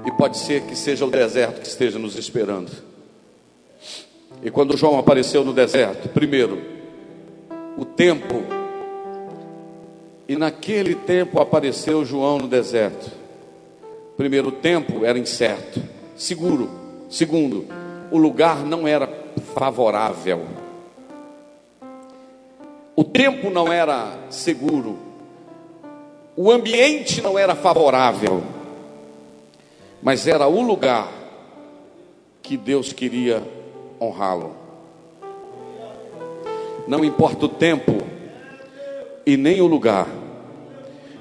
[0.05, 2.71] e pode ser que seja o deserto que esteja nos esperando.
[4.41, 6.61] E quando João apareceu no deserto, primeiro,
[7.77, 8.43] o tempo,
[10.27, 13.09] e naquele tempo apareceu João no deserto.
[14.17, 15.81] Primeiro, o tempo era incerto,
[16.15, 16.69] seguro.
[17.09, 17.65] Segundo,
[18.11, 19.09] o lugar não era
[19.55, 20.45] favorável.
[22.95, 24.97] O tempo não era seguro.
[26.35, 28.43] O ambiente não era favorável
[30.03, 31.07] mas era o lugar
[32.41, 33.41] que Deus queria
[33.99, 34.53] honrá-lo.
[36.85, 38.03] Não importa o tempo
[39.25, 40.07] e nem o lugar,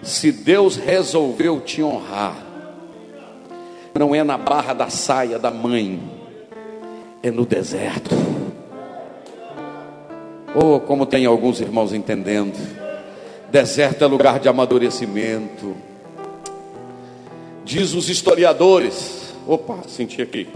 [0.03, 2.37] se Deus resolveu te honrar,
[3.95, 6.03] não é na barra da saia da mãe,
[7.22, 8.11] é no deserto.
[10.55, 12.59] Oh, como tem alguns irmãos entendendo.
[13.49, 15.91] Deserto é lugar de amadurecimento.
[17.72, 20.46] Diz os historiadores, opa, senti aqui.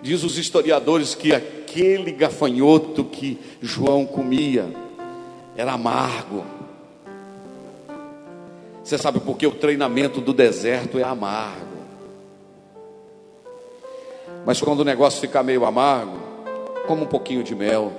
[0.00, 4.74] Diz os historiadores que aquele gafanhoto que João comia
[5.54, 6.42] era amargo.
[8.82, 11.76] Você sabe por que o treinamento do deserto é amargo.
[14.46, 16.18] Mas quando o negócio ficar meio amargo,
[16.86, 17.92] como um pouquinho de mel.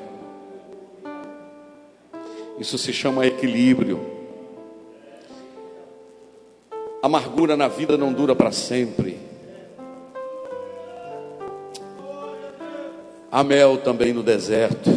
[2.59, 4.14] Isso se chama equilíbrio.
[7.05, 9.19] Amargura na vida não dura para sempre.
[13.31, 14.89] Há mel também no deserto.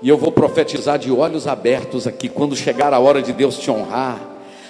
[0.00, 2.30] E eu vou profetizar de olhos abertos aqui.
[2.30, 4.18] Quando chegar a hora de Deus te honrar,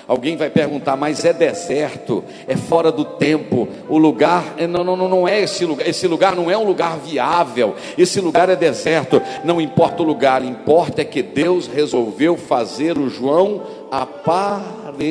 [0.07, 4.97] Alguém vai perguntar, mas é deserto, é fora do tempo, o lugar, é, não, não,
[4.97, 9.23] não é esse lugar, esse lugar não é um lugar viável, esse lugar é deserto,
[9.45, 15.03] não importa o lugar, importa é que Deus resolveu fazer o João aparecer.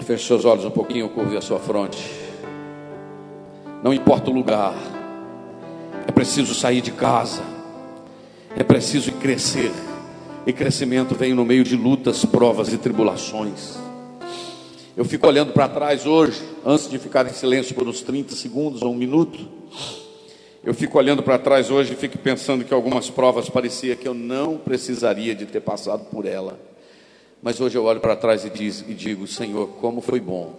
[0.00, 1.98] Feche seus olhos um pouquinho, curve a sua fronte.
[3.82, 4.74] Não importa o lugar,
[6.06, 7.42] é preciso sair de casa,
[8.56, 9.70] é preciso crescer.
[10.46, 13.76] E crescimento vem no meio de lutas, provas e tribulações.
[14.96, 18.82] Eu fico olhando para trás hoje, antes de ficar em silêncio por uns 30 segundos
[18.82, 19.38] ou um minuto.
[20.64, 24.14] Eu fico olhando para trás hoje e fico pensando que algumas provas parecia que eu
[24.14, 26.58] não precisaria de ter passado por ela.
[27.42, 30.54] Mas hoje eu olho para trás e, diz, e digo: Senhor, como foi bom.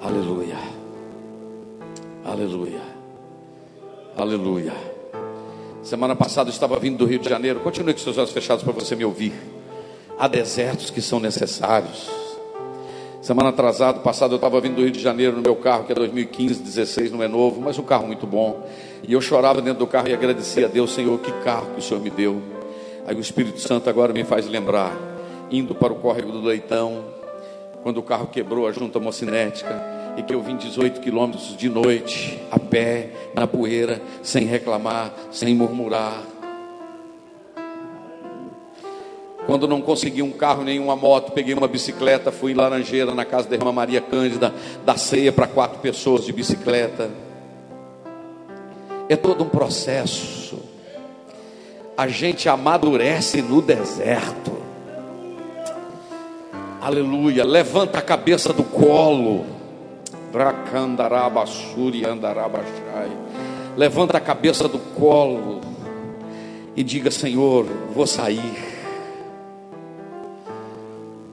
[0.00, 0.56] Aleluia.
[2.24, 2.80] Aleluia.
[4.16, 4.93] Aleluia.
[5.84, 7.60] Semana passada eu estava vindo do Rio de Janeiro.
[7.60, 9.34] Continue com seus olhos fechados para você me ouvir.
[10.18, 12.08] Há desertos que são necessários.
[13.20, 15.94] Semana atrasada, passada, eu estava vindo do Rio de Janeiro no meu carro, que é
[15.94, 18.66] 2015, 16, não é novo, mas um carro muito bom.
[19.06, 21.82] E eu chorava dentro do carro e agradecia a Deus, Senhor, que carro que o
[21.82, 22.40] Senhor me deu.
[23.06, 24.96] Aí o Espírito Santo agora me faz lembrar,
[25.50, 27.04] indo para o córrego do Leitão,
[27.82, 32.40] quando o carro quebrou a junta mocinética e que eu vim 18 quilômetros de noite,
[32.50, 36.22] a pé, na poeira, sem reclamar, sem murmurar.
[39.46, 43.24] Quando não consegui um carro nem uma moto, peguei uma bicicleta, fui em Laranjeira, na
[43.24, 44.54] casa da irmã Maria Cândida,
[44.84, 47.10] da ceia para quatro pessoas de bicicleta.
[49.08, 50.58] É todo um processo.
[51.96, 54.52] A gente amadurece no deserto.
[56.80, 57.44] Aleluia.
[57.44, 59.44] Levanta a cabeça do colo.
[63.76, 65.60] Levanta a cabeça do colo
[66.74, 67.64] e diga: Senhor,
[67.94, 68.74] vou sair.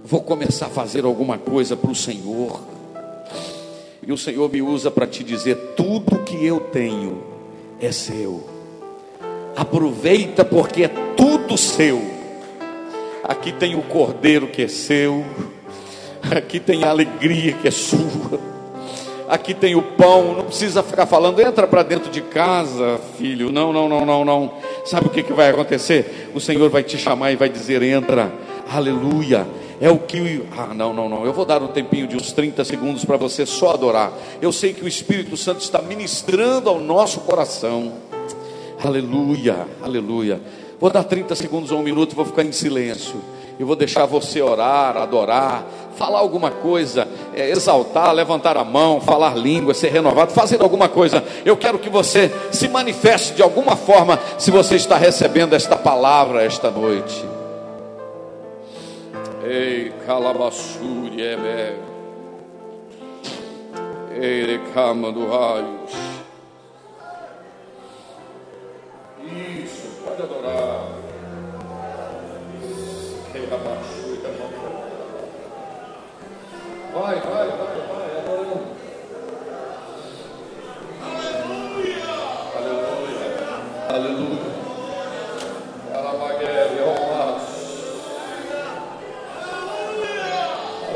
[0.03, 2.61] Vou começar a fazer alguma coisa para o Senhor.
[4.05, 7.23] E o Senhor me usa para te dizer: tudo que eu tenho
[7.79, 8.47] é seu.
[9.55, 11.99] Aproveita porque é tudo seu.
[13.23, 15.25] Aqui tem o cordeiro que é seu.
[16.37, 18.50] Aqui tem a alegria que é sua
[19.31, 23.49] aqui tem o pão, não precisa ficar falando, entra para dentro de casa, filho.
[23.49, 24.53] Não, não, não, não, não.
[24.85, 26.29] Sabe o que, que vai acontecer?
[26.35, 28.29] O Senhor vai te chamar e vai dizer: entra,
[28.69, 29.47] aleluia.
[29.79, 30.43] É o que.
[30.55, 31.25] Ah, não, não, não.
[31.25, 34.11] Eu vou dar um tempinho de uns 30 segundos para você só adorar.
[34.41, 37.93] Eu sei que o Espírito Santo está ministrando ao nosso coração.
[38.83, 40.41] Aleluia, aleluia.
[40.79, 43.15] Vou dar 30 segundos ou um minuto, vou ficar em silêncio.
[43.61, 45.63] Eu vou deixar você orar, adorar,
[45.95, 51.23] falar alguma coisa, é, exaltar, levantar a mão, falar língua, ser renovado, fazer alguma coisa.
[51.45, 56.43] Eu quero que você se manifeste de alguma forma se você está recebendo esta palavra
[56.43, 57.23] esta noite.
[59.43, 61.75] Ei, calabassuri, ebe.
[64.19, 65.91] Ei, cama do raios.
[69.23, 71.00] Isso, pode adorar.
[76.93, 78.61] Vai, vai, vai, vai, adorando.
[81.01, 82.03] Aleluia!
[82.57, 83.25] Aleluia!
[83.89, 84.51] Aleluia!
[85.95, 87.45] Arabaguere, Romas.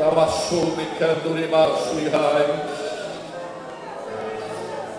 [0.00, 2.46] Arabaçume, Candurimaçu e Rai.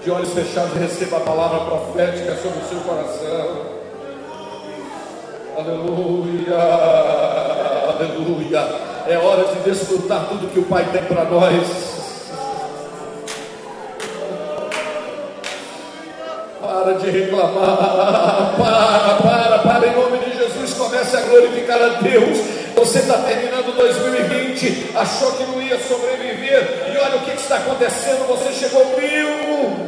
[0.04, 3.77] De olhos fechados, receba a palavra profética sobre o seu coração.
[5.58, 6.56] Aleluia,
[7.90, 8.60] aleluia.
[9.08, 11.68] É hora de desfrutar tudo que o Pai tem para nós.
[16.62, 18.54] Para de reclamar.
[18.56, 19.88] Para, para, para.
[19.88, 22.38] Em nome de Jesus, comece a glorificar a Deus.
[22.76, 28.28] Você está terminando 2020, achou que não ia sobreviver, e olha o que está acontecendo.
[28.28, 29.87] Você chegou vivo.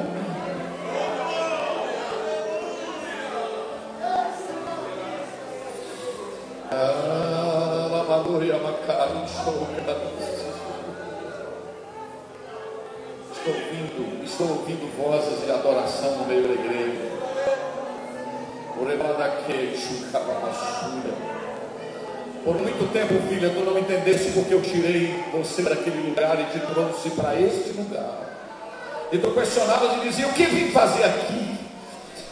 [13.32, 17.10] Estou ouvindo, estou ouvindo vozes de adoração no meio da igreja.
[22.44, 26.60] Por muito tempo, filha, tu não entendeste porque eu tirei você daquele lugar e te
[26.66, 28.30] trouxe para este lugar.
[29.12, 31.58] E tu questionavas e dizia: O que vim fazer aqui?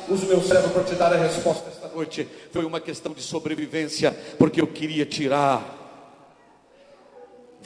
[0.10, 2.28] Uso meu cérebro para te dar a resposta esta noite.
[2.52, 5.77] Foi uma questão de sobrevivência, porque eu queria tirar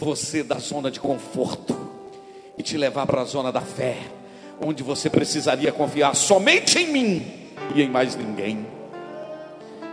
[0.05, 1.77] você da zona de conforto
[2.57, 3.97] e te levar para a zona da fé,
[4.59, 8.65] onde você precisaria confiar somente em mim e em mais ninguém.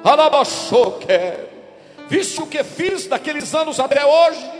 [0.03, 1.07] Alabaxoque,
[2.09, 4.51] viste o que fiz daqueles anos até hoje?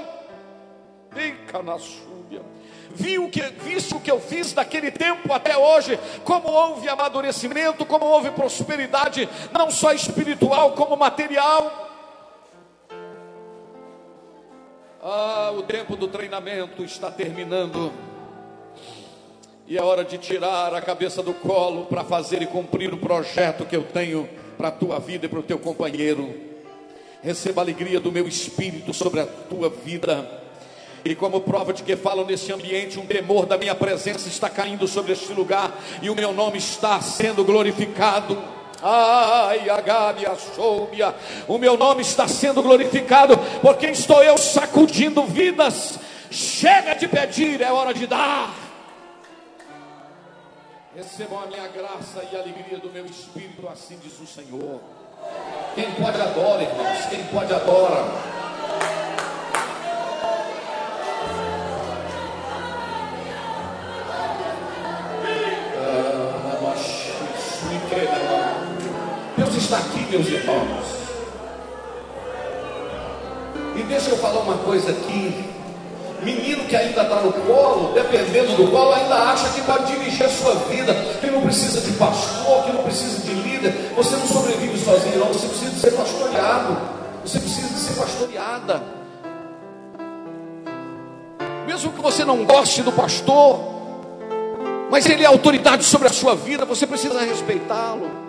[1.15, 2.43] Fica na súbia.
[2.91, 8.05] Viu que, viste o que eu fiz daquele tempo até hoje, como houve amadurecimento, como
[8.05, 11.88] houve prosperidade, não só espiritual, como material.
[15.01, 17.93] Ah, o tempo do treinamento está terminando.
[19.65, 23.65] E é hora de tirar a cabeça do colo para fazer e cumprir o projeto
[23.65, 26.35] que eu tenho para a tua vida e para o teu companheiro.
[27.23, 30.29] Receba a alegria do meu espírito sobre a tua vida.
[31.05, 34.89] E como prova de que falo nesse ambiente, um temor da minha presença está caindo
[34.89, 38.37] sobre este lugar e o meu nome está sendo glorificado.
[38.83, 40.25] Ai, Agabe,
[40.55, 41.15] Soubia,
[41.49, 45.99] o meu nome está sendo glorificado, porque estou eu sacudindo vidas.
[46.31, 48.55] Chega de pedir, é hora de dar.
[50.95, 54.81] Recebam a minha graça e a alegria do meu espírito, assim diz o Senhor.
[55.75, 58.38] Quem pode adora, irmãos, quem pode adora.
[69.79, 70.85] Aqui, meus irmãos.
[73.77, 75.45] E deixa eu falar uma coisa aqui.
[76.23, 80.29] Menino que ainda está no colo, dependendo do colo, ainda acha que pode dirigir a
[80.29, 83.93] sua vida, que não precisa de pastor, que não precisa de líder.
[83.95, 85.29] Você não sobrevive sozinho, não.
[85.29, 86.77] Você precisa de ser pastoreado.
[87.25, 88.83] Você precisa de ser pastoreada.
[91.67, 93.61] Mesmo que você não goste do pastor,
[94.91, 98.28] mas ele é autoridade sobre a sua vida, você precisa respeitá-lo.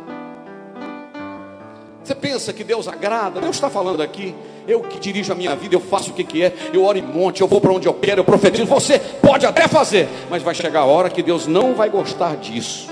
[2.10, 3.40] Você pensa que Deus agrada?
[3.40, 4.34] Deus está falando aqui.
[4.68, 7.04] Eu que dirijo a minha vida, eu faço o que, que é, eu oro em
[7.04, 8.66] monte, eu vou para onde eu quero, eu profetizo.
[8.66, 12.90] Você pode até fazer, mas vai chegar a hora que Deus não vai gostar disso.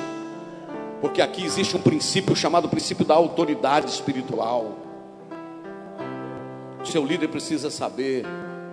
[1.02, 4.78] Porque aqui existe um princípio chamado princípio da autoridade espiritual.
[6.80, 8.24] O seu líder precisa saber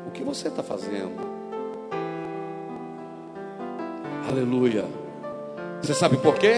[0.07, 1.27] o que você está fazendo.
[4.29, 4.85] Aleluia.
[5.81, 6.57] Você sabe por quê?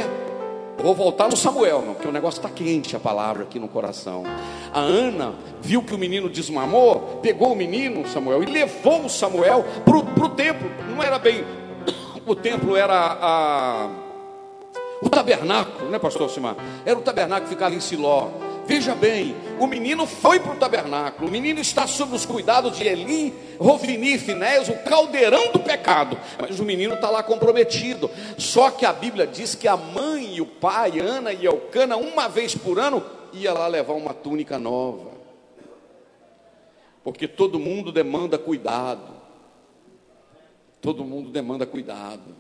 [0.79, 4.25] Vou voltar no Samuel, não, porque o negócio está quente a palavra aqui no coração.
[4.73, 9.65] A Ana viu que o menino desmamou, pegou o menino, Samuel, e levou o Samuel
[9.85, 10.71] para o templo.
[10.95, 11.45] Não era bem.
[12.27, 13.89] O templo era a,
[15.01, 16.57] o tabernáculo, né, pastor Simar?
[16.85, 18.31] Era o tabernáculo que ficava em Siló.
[18.67, 22.85] Veja bem, o menino foi para o tabernáculo, o menino está sob os cuidados de
[22.85, 28.11] Eli, Rovini Finés, o caldeirão do pecado, mas o menino está lá comprometido.
[28.37, 32.29] Só que a Bíblia diz que a mãe e o pai, Ana e Elcana, uma
[32.29, 35.13] vez por ano, ia lá levar uma túnica nova,
[37.05, 39.15] porque todo mundo demanda cuidado,
[40.81, 42.35] todo mundo demanda cuidado,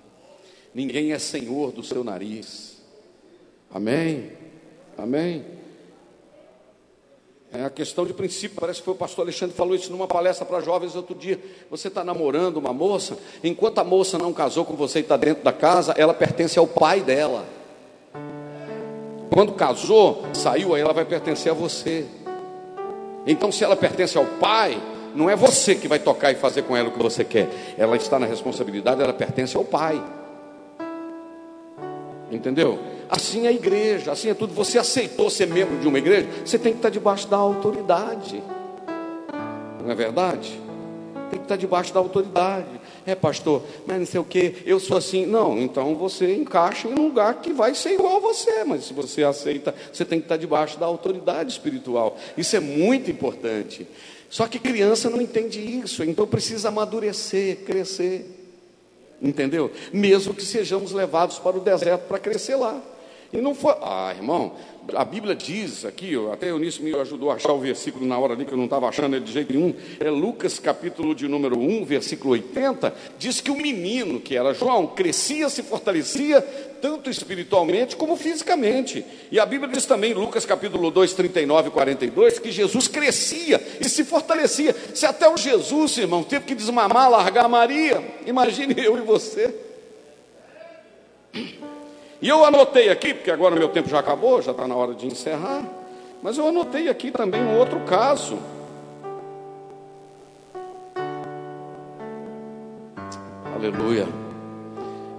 [0.75, 2.83] ninguém é senhor do seu nariz,
[3.71, 4.33] amém?
[4.99, 5.56] Amém?
[7.53, 10.07] É a questão de princípio, parece que foi o pastor Alexandre que falou isso numa
[10.07, 11.39] palestra para jovens outro dia.
[11.71, 15.43] Você está namorando uma moça, enquanto a moça não casou com você e está dentro
[15.43, 17.47] da casa, ela pertence ao pai dela.
[19.33, 22.07] Quando casou, saiu, aí ela vai pertencer a você.
[23.27, 24.81] Então, se ela pertence ao pai,
[25.15, 27.49] não é você que vai tocar e fazer com ela o que você quer.
[27.77, 30.03] Ela está na responsabilidade, ela pertence ao pai.
[32.31, 32.79] Entendeu?
[33.09, 34.53] Assim é a igreja, assim é tudo.
[34.55, 38.43] Você aceitou ser membro de uma igreja, você tem que estar debaixo da autoridade.
[39.83, 40.61] Não é verdade?
[41.31, 42.81] Tem que estar debaixo da autoridade.
[43.07, 45.25] É, pastor, mas não sei o que, eu sou assim.
[45.25, 48.93] Não, então você encaixa em um lugar que vai ser igual a você, mas se
[48.93, 52.19] você aceita, você tem que estar debaixo da autoridade espiritual.
[52.37, 53.87] Isso é muito importante.
[54.29, 58.27] Só que criança não entende isso, então precisa amadurecer, crescer.
[59.23, 59.71] Entendeu?
[59.93, 62.83] Mesmo que sejamos levados para o deserto para crescer lá.
[63.33, 63.75] E não foi.
[63.83, 64.53] Ah, irmão,
[64.95, 68.35] a Bíblia diz aqui, até o Eunice me ajudou a achar o versículo na hora
[68.35, 69.75] ali que eu não estava achando ele de jeito nenhum.
[69.99, 74.87] É Lucas capítulo de número 1, versículo 80, diz que o menino, que era João,
[74.87, 76.41] crescia, se fortalecia,
[76.81, 79.05] tanto espiritualmente como fisicamente.
[79.31, 83.89] E a Bíblia diz também, Lucas capítulo 2, 39 e 42, que Jesus crescia e
[83.89, 84.75] se fortalecia.
[84.95, 89.55] Se até o Jesus, irmão, teve que desmamar, largar Maria, imagine eu e você.
[92.21, 95.07] E eu anotei aqui, porque agora meu tempo já acabou, já está na hora de
[95.07, 95.63] encerrar.
[96.23, 98.39] Mas eu anotei aqui também um outro caso.
[103.55, 104.07] Aleluia.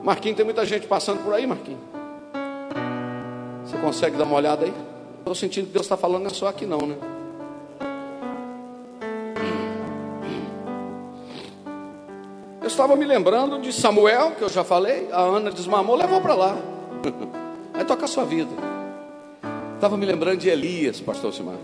[0.04, 1.82] Marquinhos, tem muita gente passando por aí, Marquinhos.
[3.66, 4.74] Você consegue dar uma olhada aí?
[5.20, 6.96] Estou sentindo que Deus está falando, não é só aqui não, né?
[12.62, 16.34] Eu estava me lembrando de Samuel, que eu já falei, a Ana desmamou, levou para
[16.34, 16.77] lá.
[17.74, 18.52] Aí toca a sua vida.
[19.76, 21.58] Estava me lembrando de Elias, pastor Simar.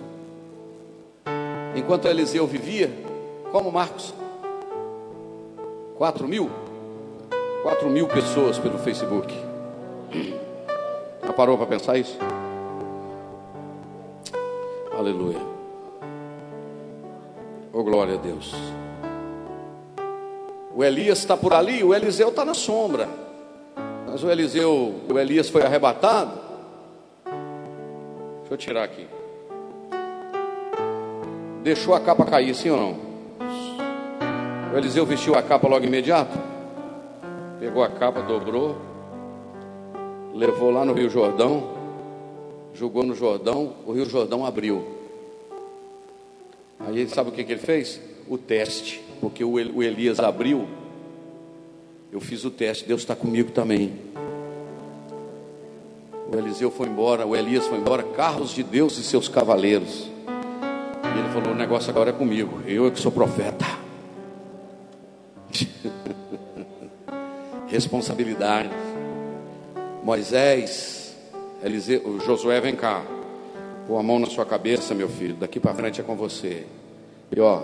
[1.75, 2.91] Enquanto Eliseu vivia,
[3.51, 4.13] como Marcos?
[5.97, 6.49] Quatro mil?
[7.63, 9.33] Quatro mil pessoas pelo Facebook.
[11.25, 12.17] Já parou para pensar isso?
[14.95, 15.39] Aleluia.
[17.71, 18.53] Oh glória a Deus.
[20.75, 23.22] O Elias está por ali, o Eliseu está na sombra.
[24.13, 26.39] Mas o Eliseu, o Elias foi arrebatado.
[27.25, 29.07] Deixa eu tirar aqui.
[31.63, 32.95] Deixou a capa cair, sim ou não?
[34.71, 36.37] O Eliseu vestiu a capa logo imediato.
[37.59, 38.77] Pegou a capa, dobrou,
[40.31, 41.71] levou lá no Rio Jordão,
[42.71, 44.85] jogou no Jordão, o Rio Jordão abriu.
[46.81, 47.99] Aí sabe o que, que ele fez?
[48.29, 50.82] O teste, porque o Elias abriu
[52.13, 53.91] eu fiz o teste, Deus está comigo também.
[56.31, 60.11] O Eliseu foi embora, o Elias foi embora, carros de Deus e seus cavaleiros.
[61.03, 63.65] E ele falou: o negócio agora é comigo, eu é que sou profeta.
[67.67, 68.69] Responsabilidade.
[70.03, 71.15] Moisés,
[71.63, 73.03] Eliseu, Josué, vem cá.
[73.87, 75.33] Pôr a mão na sua cabeça, meu filho.
[75.33, 76.67] Daqui para frente é com você.
[77.35, 77.63] E ó,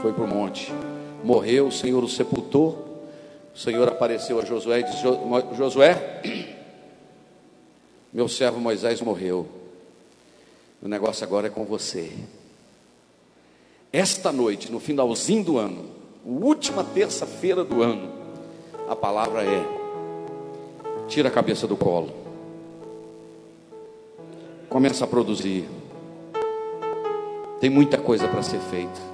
[0.00, 0.72] foi para o monte.
[1.24, 2.87] Morreu, o Senhor o sepultou.
[3.54, 5.02] O Senhor apareceu a Josué e disse:
[5.56, 6.22] Josué,
[8.12, 9.46] meu servo Moisés morreu.
[10.82, 12.12] O negócio agora é com você.
[13.92, 15.86] Esta noite, no finalzinho do ano,
[16.24, 18.12] última terça-feira do ano,
[18.88, 19.64] a palavra é:
[21.08, 22.12] tira a cabeça do colo,
[24.68, 25.68] começa a produzir.
[27.60, 29.07] Tem muita coisa para ser feita.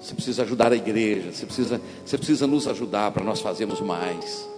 [0.00, 4.48] Você precisa ajudar a igreja, você precisa, você precisa nos ajudar para nós fazermos mais.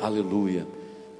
[0.00, 0.66] Aleluia.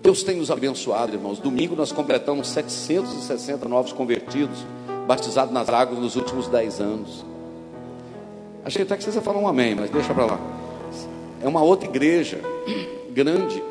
[0.01, 1.39] Deus tem nos abençoado, irmãos.
[1.39, 4.65] Domingo nós completamos 760 novos convertidos,
[5.07, 7.25] batizados nas águas nos últimos 10 anos.
[8.65, 10.41] Achei até que vocês iam falar um amém, mas deixa para lá.
[11.43, 12.41] É uma outra igreja,
[13.11, 13.63] grande,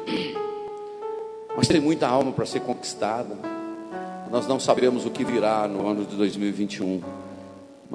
[1.56, 3.38] mas tem muita alma para ser conquistada.
[4.30, 7.25] Nós não sabemos o que virá no ano de 2021.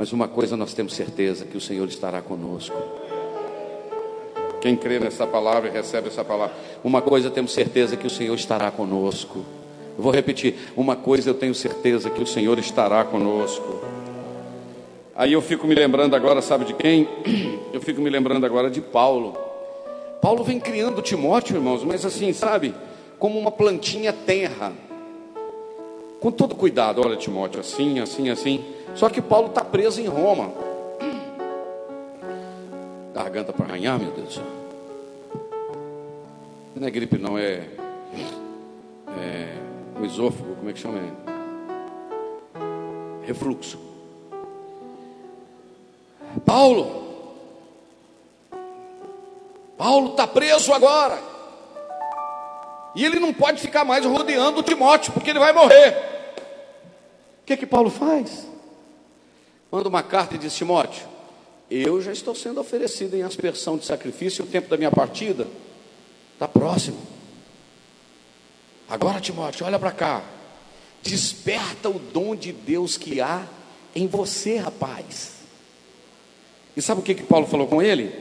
[0.01, 2.75] Mas uma coisa nós temos certeza: que o Senhor estará conosco.
[4.59, 8.35] Quem crê nessa palavra e recebe essa palavra, uma coisa temos certeza: que o Senhor
[8.35, 9.45] estará conosco.
[9.99, 13.85] Vou repetir: uma coisa eu tenho certeza: que o Senhor estará conosco.
[15.15, 17.07] Aí eu fico me lembrando agora, sabe de quem?
[17.71, 19.37] Eu fico me lembrando agora de Paulo.
[20.23, 22.75] Paulo vem criando Timóteo, irmãos, mas assim, sabe?
[23.19, 24.73] Como uma plantinha terra.
[26.21, 28.65] Com todo cuidado, olha, Timóteo, assim, assim, assim.
[28.95, 30.53] Só que Paulo está preso em Roma.
[33.15, 34.45] Garganta para arranhar, meu Deus do céu.
[36.75, 37.69] Não é gripe, não, é.
[39.21, 39.57] É.
[40.01, 40.99] O esôfago, como é que chama?
[43.23, 43.79] Refluxo.
[46.47, 47.01] Paulo.
[49.77, 51.19] Paulo está preso agora.
[52.95, 55.97] E ele não pode ficar mais rodeando Timóteo, porque ele vai morrer.
[57.43, 58.49] O que que Paulo faz?
[59.71, 61.07] Manda uma carta e diz: Timóteo,
[61.71, 65.47] eu já estou sendo oferecido em aspersão de sacrifício, o tempo da minha partida
[66.35, 66.99] está próximo.
[68.89, 70.25] Agora, Timóteo, olha para cá.
[71.03, 73.47] Desperta o dom de Deus que há
[73.95, 75.33] em você, rapaz.
[76.77, 78.13] E sabe o que, que Paulo falou com ele?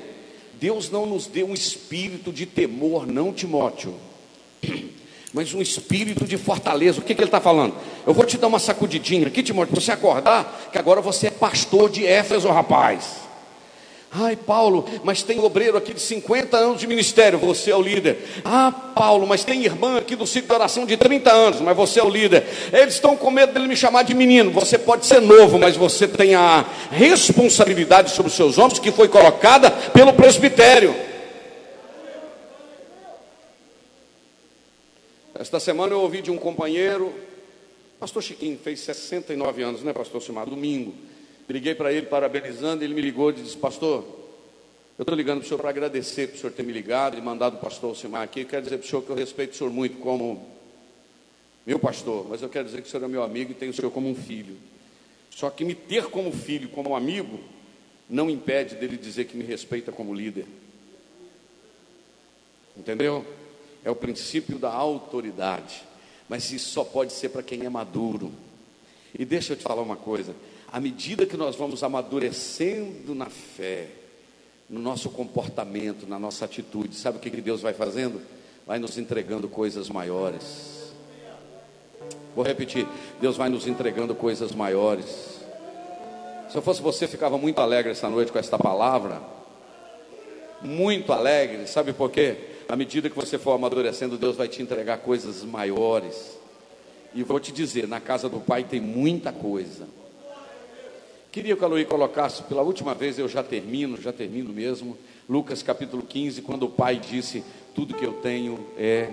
[0.53, 3.95] Deus não nos deu um espírito de temor, não, Timóteo
[5.33, 6.99] mas um espírito de fortaleza.
[6.99, 7.75] O que, que ele está falando?
[8.05, 11.31] Eu vou te dar uma sacudidinha aqui, Timóteo, para você acordar que agora você é
[11.31, 13.29] pastor de Éfeso, rapaz.
[14.11, 18.17] Ai, Paulo, mas tem obreiro aqui de 50 anos de ministério, você é o líder.
[18.43, 21.99] Ah, Paulo, mas tem irmã aqui do ciclo de oração de 30 anos, mas você
[21.99, 22.43] é o líder.
[22.73, 24.49] Eles estão com medo dele me chamar de menino.
[24.49, 29.07] Você pode ser novo, mas você tem a responsabilidade sobre os seus ombros que foi
[29.07, 30.95] colocada pelo presbitério.
[35.39, 37.13] Esta semana eu ouvi de um companheiro,
[37.97, 40.45] pastor Chiquinho, fez 69 anos, né, pastor Simar?
[40.45, 40.93] Domingo.
[41.47, 44.03] Liguei para ele parabenizando, ele me ligou e disse: Pastor,
[44.97, 47.21] eu estou ligando para o senhor para agradecer por o senhor ter me ligado e
[47.21, 48.43] mandado o pastor Simar aqui.
[48.43, 50.45] Quero dizer para o senhor que eu respeito o senhor muito como
[51.65, 53.73] meu pastor, mas eu quero dizer que o senhor é meu amigo e tenho o
[53.73, 54.57] senhor como um filho.
[55.29, 57.39] Só que me ter como filho, como amigo,
[58.09, 60.47] não impede dele dizer que me respeita como líder.
[62.75, 63.25] Entendeu?
[63.83, 65.83] É o princípio da autoridade.
[66.27, 68.31] Mas isso só pode ser para quem é maduro.
[69.17, 70.35] E deixa eu te falar uma coisa:
[70.71, 73.87] à medida que nós vamos amadurecendo na fé,
[74.69, 78.21] no nosso comportamento, na nossa atitude, sabe o que, que Deus vai fazendo?
[78.67, 80.93] Vai nos entregando coisas maiores.
[82.35, 82.87] Vou repetir:
[83.19, 85.39] Deus vai nos entregando coisas maiores.
[86.49, 89.21] Se eu fosse você, ficava muito alegre essa noite com esta palavra.
[90.61, 92.37] Muito alegre, sabe por quê?
[92.69, 96.37] À medida que você for amadurecendo, Deus vai te entregar coisas maiores.
[97.15, 99.87] E vou te dizer: na casa do Pai tem muita coisa.
[101.31, 104.95] Queria que a Luí colocasse pela última vez, eu já termino, já termino mesmo.
[105.27, 107.43] Lucas capítulo 15, quando o pai disse:
[107.73, 109.09] Tudo que eu tenho é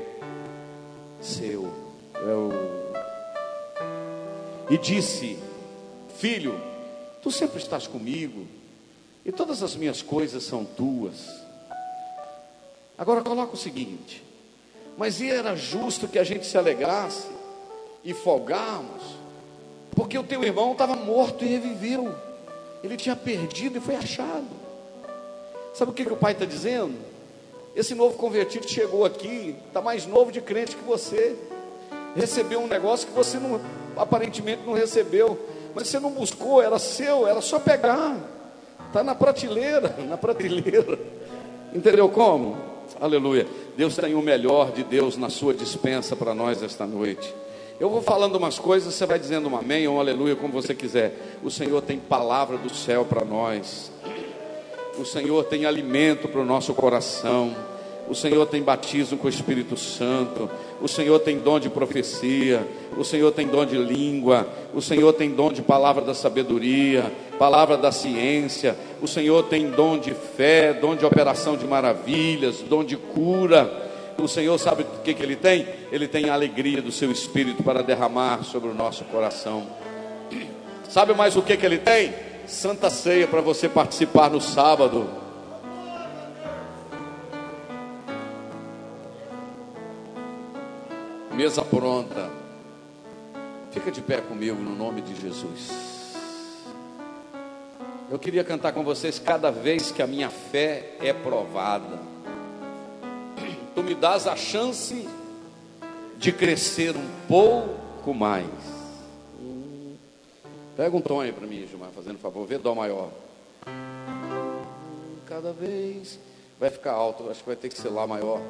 [1.22, 1.72] seu.
[2.14, 2.50] É o...
[4.68, 5.38] E disse:
[6.18, 6.60] Filho,
[7.22, 8.46] tu sempre estás comigo,
[9.24, 11.45] e todas as minhas coisas são tuas.
[12.98, 14.22] Agora coloca o seguinte:
[14.96, 17.28] Mas era justo que a gente se alegrasse
[18.04, 19.16] e folgarmos
[19.96, 22.14] porque o teu irmão estava morto e reviveu.
[22.84, 24.46] Ele tinha perdido e foi achado.
[25.72, 26.94] Sabe o que, que o pai está dizendo?
[27.74, 31.34] Esse novo convertido chegou aqui, está mais novo de crente que você.
[32.14, 33.58] Recebeu um negócio que você não,
[33.96, 35.38] aparentemente não recebeu.
[35.74, 38.18] Mas você não buscou, era seu, era só pegar.
[38.88, 40.98] Está na prateleira, na prateleira.
[41.74, 42.54] Entendeu como?
[43.00, 43.46] Aleluia.
[43.76, 47.34] Deus tem o melhor de Deus na sua dispensa para nós esta noite.
[47.78, 50.74] Eu vou falando umas coisas, você vai dizendo um amém ou um aleluia, como você
[50.74, 51.38] quiser.
[51.42, 53.92] O Senhor tem palavra do céu para nós.
[54.98, 57.54] O Senhor tem alimento para o nosso coração.
[58.08, 60.48] O Senhor tem batismo com o Espírito Santo.
[60.80, 62.66] O Senhor tem dom de profecia.
[62.96, 64.46] O Senhor tem dom de língua.
[64.74, 68.76] O Senhor tem dom de palavra da sabedoria, palavra da ciência.
[69.02, 73.86] O Senhor tem dom de fé, dom de operação de maravilhas, dom de cura
[74.18, 75.66] o Senhor sabe o que, que Ele tem?
[75.92, 79.66] Ele tem a alegria do seu Espírito para derramar sobre o nosso coração.
[80.88, 82.14] Sabe mais o que, que Ele tem?
[82.46, 85.08] Santa Ceia para você participar no sábado.
[91.36, 92.30] Mesa pronta.
[93.70, 95.70] Fica de pé comigo no nome de Jesus.
[98.10, 101.98] Eu queria cantar com vocês cada vez que a minha fé é provada
[103.74, 105.06] tu me dás a chance
[106.16, 108.46] de crescer um pouco mais.
[110.74, 113.10] Pega um tom aí para mim, Gilmar, fazendo favor, vê dó maior.
[115.26, 116.18] Cada vez
[116.58, 118.40] vai ficar alto, acho que vai ter que ser lá maior.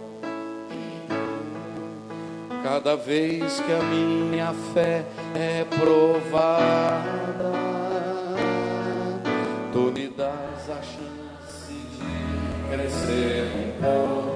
[2.69, 5.05] Cada vez que a minha fé
[5.37, 7.53] é provada,
[9.73, 14.36] tu me dás a chance de crescer um pouco.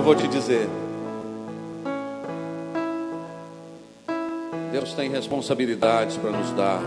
[0.00, 0.66] Eu vou te dizer.
[4.72, 6.80] Deus tem responsabilidades para nos dar.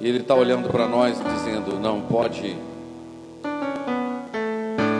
[0.00, 2.56] E Ele está olhando para nós dizendo: não, pode,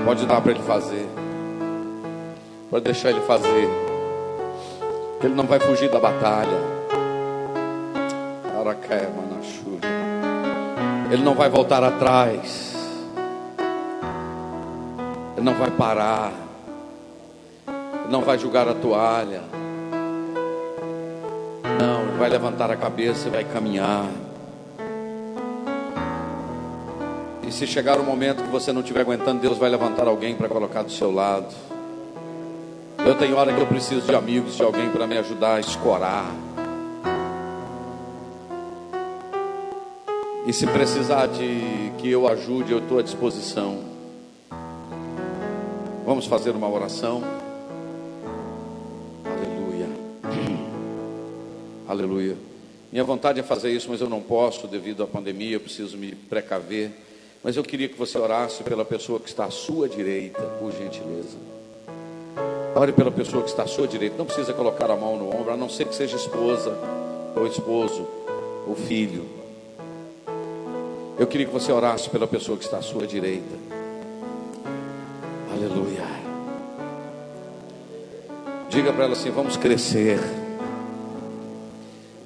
[0.04, 1.08] pode dar para Ele fazer,
[2.70, 3.68] pode deixar Ele fazer,
[5.22, 6.78] Ele não vai fugir da batalha.
[11.10, 12.67] Ele não vai voltar atrás.
[15.38, 16.32] Ele não vai parar.
[18.10, 19.40] Não vai julgar a toalha.
[21.80, 24.06] Não, ele vai levantar a cabeça e vai caminhar.
[27.46, 30.48] E se chegar o momento que você não estiver aguentando, Deus vai levantar alguém para
[30.48, 31.54] colocar do seu lado.
[33.06, 36.32] Eu tenho hora que eu preciso de amigos, de alguém para me ajudar a escorar.
[40.44, 43.87] E se precisar de que eu ajude, eu estou à disposição.
[46.08, 47.22] Vamos fazer uma oração.
[49.22, 49.86] Aleluia.
[51.86, 52.34] Aleluia.
[52.90, 56.14] Minha vontade é fazer isso, mas eu não posso devido à pandemia, eu preciso me
[56.14, 56.92] precaver.
[57.44, 61.36] Mas eu queria que você orasse pela pessoa que está à sua direita, por gentileza.
[62.74, 64.16] Ore pela pessoa que está à sua direita.
[64.16, 66.72] Não precisa colocar a mão no ombro, a não ser que seja esposa,
[67.36, 68.08] ou esposo,
[68.66, 69.26] ou filho.
[71.18, 73.67] Eu queria que você orasse pela pessoa que está à sua direita.
[75.58, 76.04] Aleluia.
[78.68, 80.20] Diga para ela assim: vamos crescer,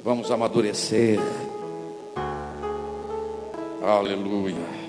[0.05, 1.19] vamos amadurecer.
[3.83, 4.83] Aleluia.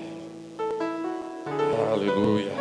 [1.90, 2.52] Aleluia.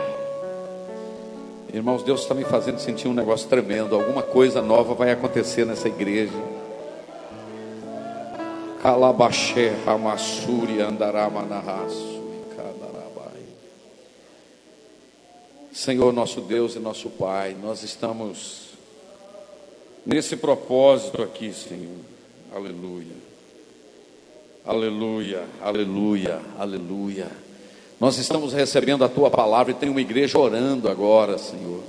[1.74, 3.94] Irmãos, Deus está me fazendo sentir um negócio tremendo.
[3.94, 6.32] Alguma coisa nova vai acontecer nessa igreja.
[8.82, 12.13] Calabaxé, Ramassuri, Andaramanahaço.
[15.74, 18.68] Senhor nosso Deus e nosso Pai, nós estamos
[20.06, 21.98] nesse propósito aqui, Senhor.
[22.56, 23.16] Aleluia.
[24.64, 27.28] Aleluia, aleluia, aleluia.
[28.00, 31.82] Nós estamos recebendo a tua palavra e tem uma igreja orando agora, Senhor.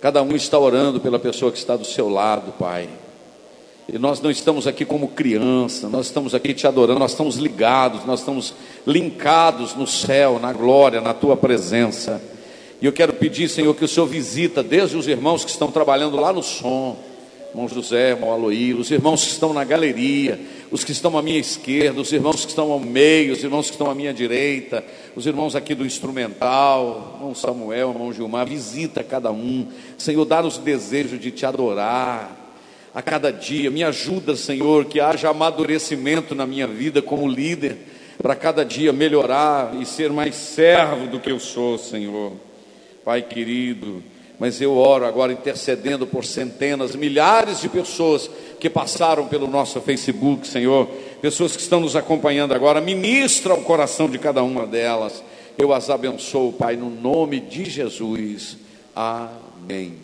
[0.00, 2.88] Cada um está orando pela pessoa que está do seu lado, Pai.
[3.92, 8.06] E nós não estamos aqui como criança, nós estamos aqui te adorando, nós estamos ligados,
[8.06, 8.54] nós estamos
[8.86, 12.31] linkados no céu, na glória, na tua presença.
[12.82, 16.16] E eu quero pedir, Senhor, que o Senhor visita desde os irmãos que estão trabalhando
[16.16, 16.98] lá no som,
[17.50, 21.38] irmão José, irmão Aloí, os irmãos que estão na galeria, os que estão à minha
[21.38, 25.26] esquerda, os irmãos que estão ao meio, os irmãos que estão à minha direita, os
[25.26, 29.68] irmãos aqui do instrumental, irmão Samuel, irmão Gilmar, visita cada um.
[29.96, 32.36] Senhor, dá os desejos de te adorar
[32.92, 33.70] a cada dia.
[33.70, 37.76] Me ajuda, Senhor, que haja amadurecimento na minha vida como líder,
[38.20, 42.32] para cada dia melhorar e ser mais servo do que eu sou, Senhor.
[43.04, 44.02] Pai querido,
[44.38, 48.30] mas eu oro agora intercedendo por centenas, milhares de pessoas
[48.60, 50.86] que passaram pelo nosso Facebook, Senhor,
[51.20, 55.22] pessoas que estão nos acompanhando agora, ministra o coração de cada uma delas.
[55.58, 58.56] Eu as abençoo, Pai, no nome de Jesus.
[58.94, 59.94] Amém.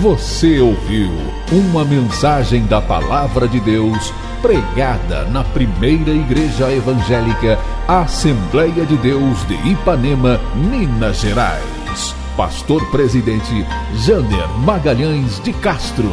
[0.00, 1.10] Você ouviu
[1.52, 4.12] uma mensagem da Palavra de Deus
[4.42, 12.14] pregada na primeira igreja evangélica Assembleia de Deus de Ipanema, Minas Gerais.
[12.36, 13.64] Pastor Presidente
[13.94, 16.10] Janer Magalhães de Castro.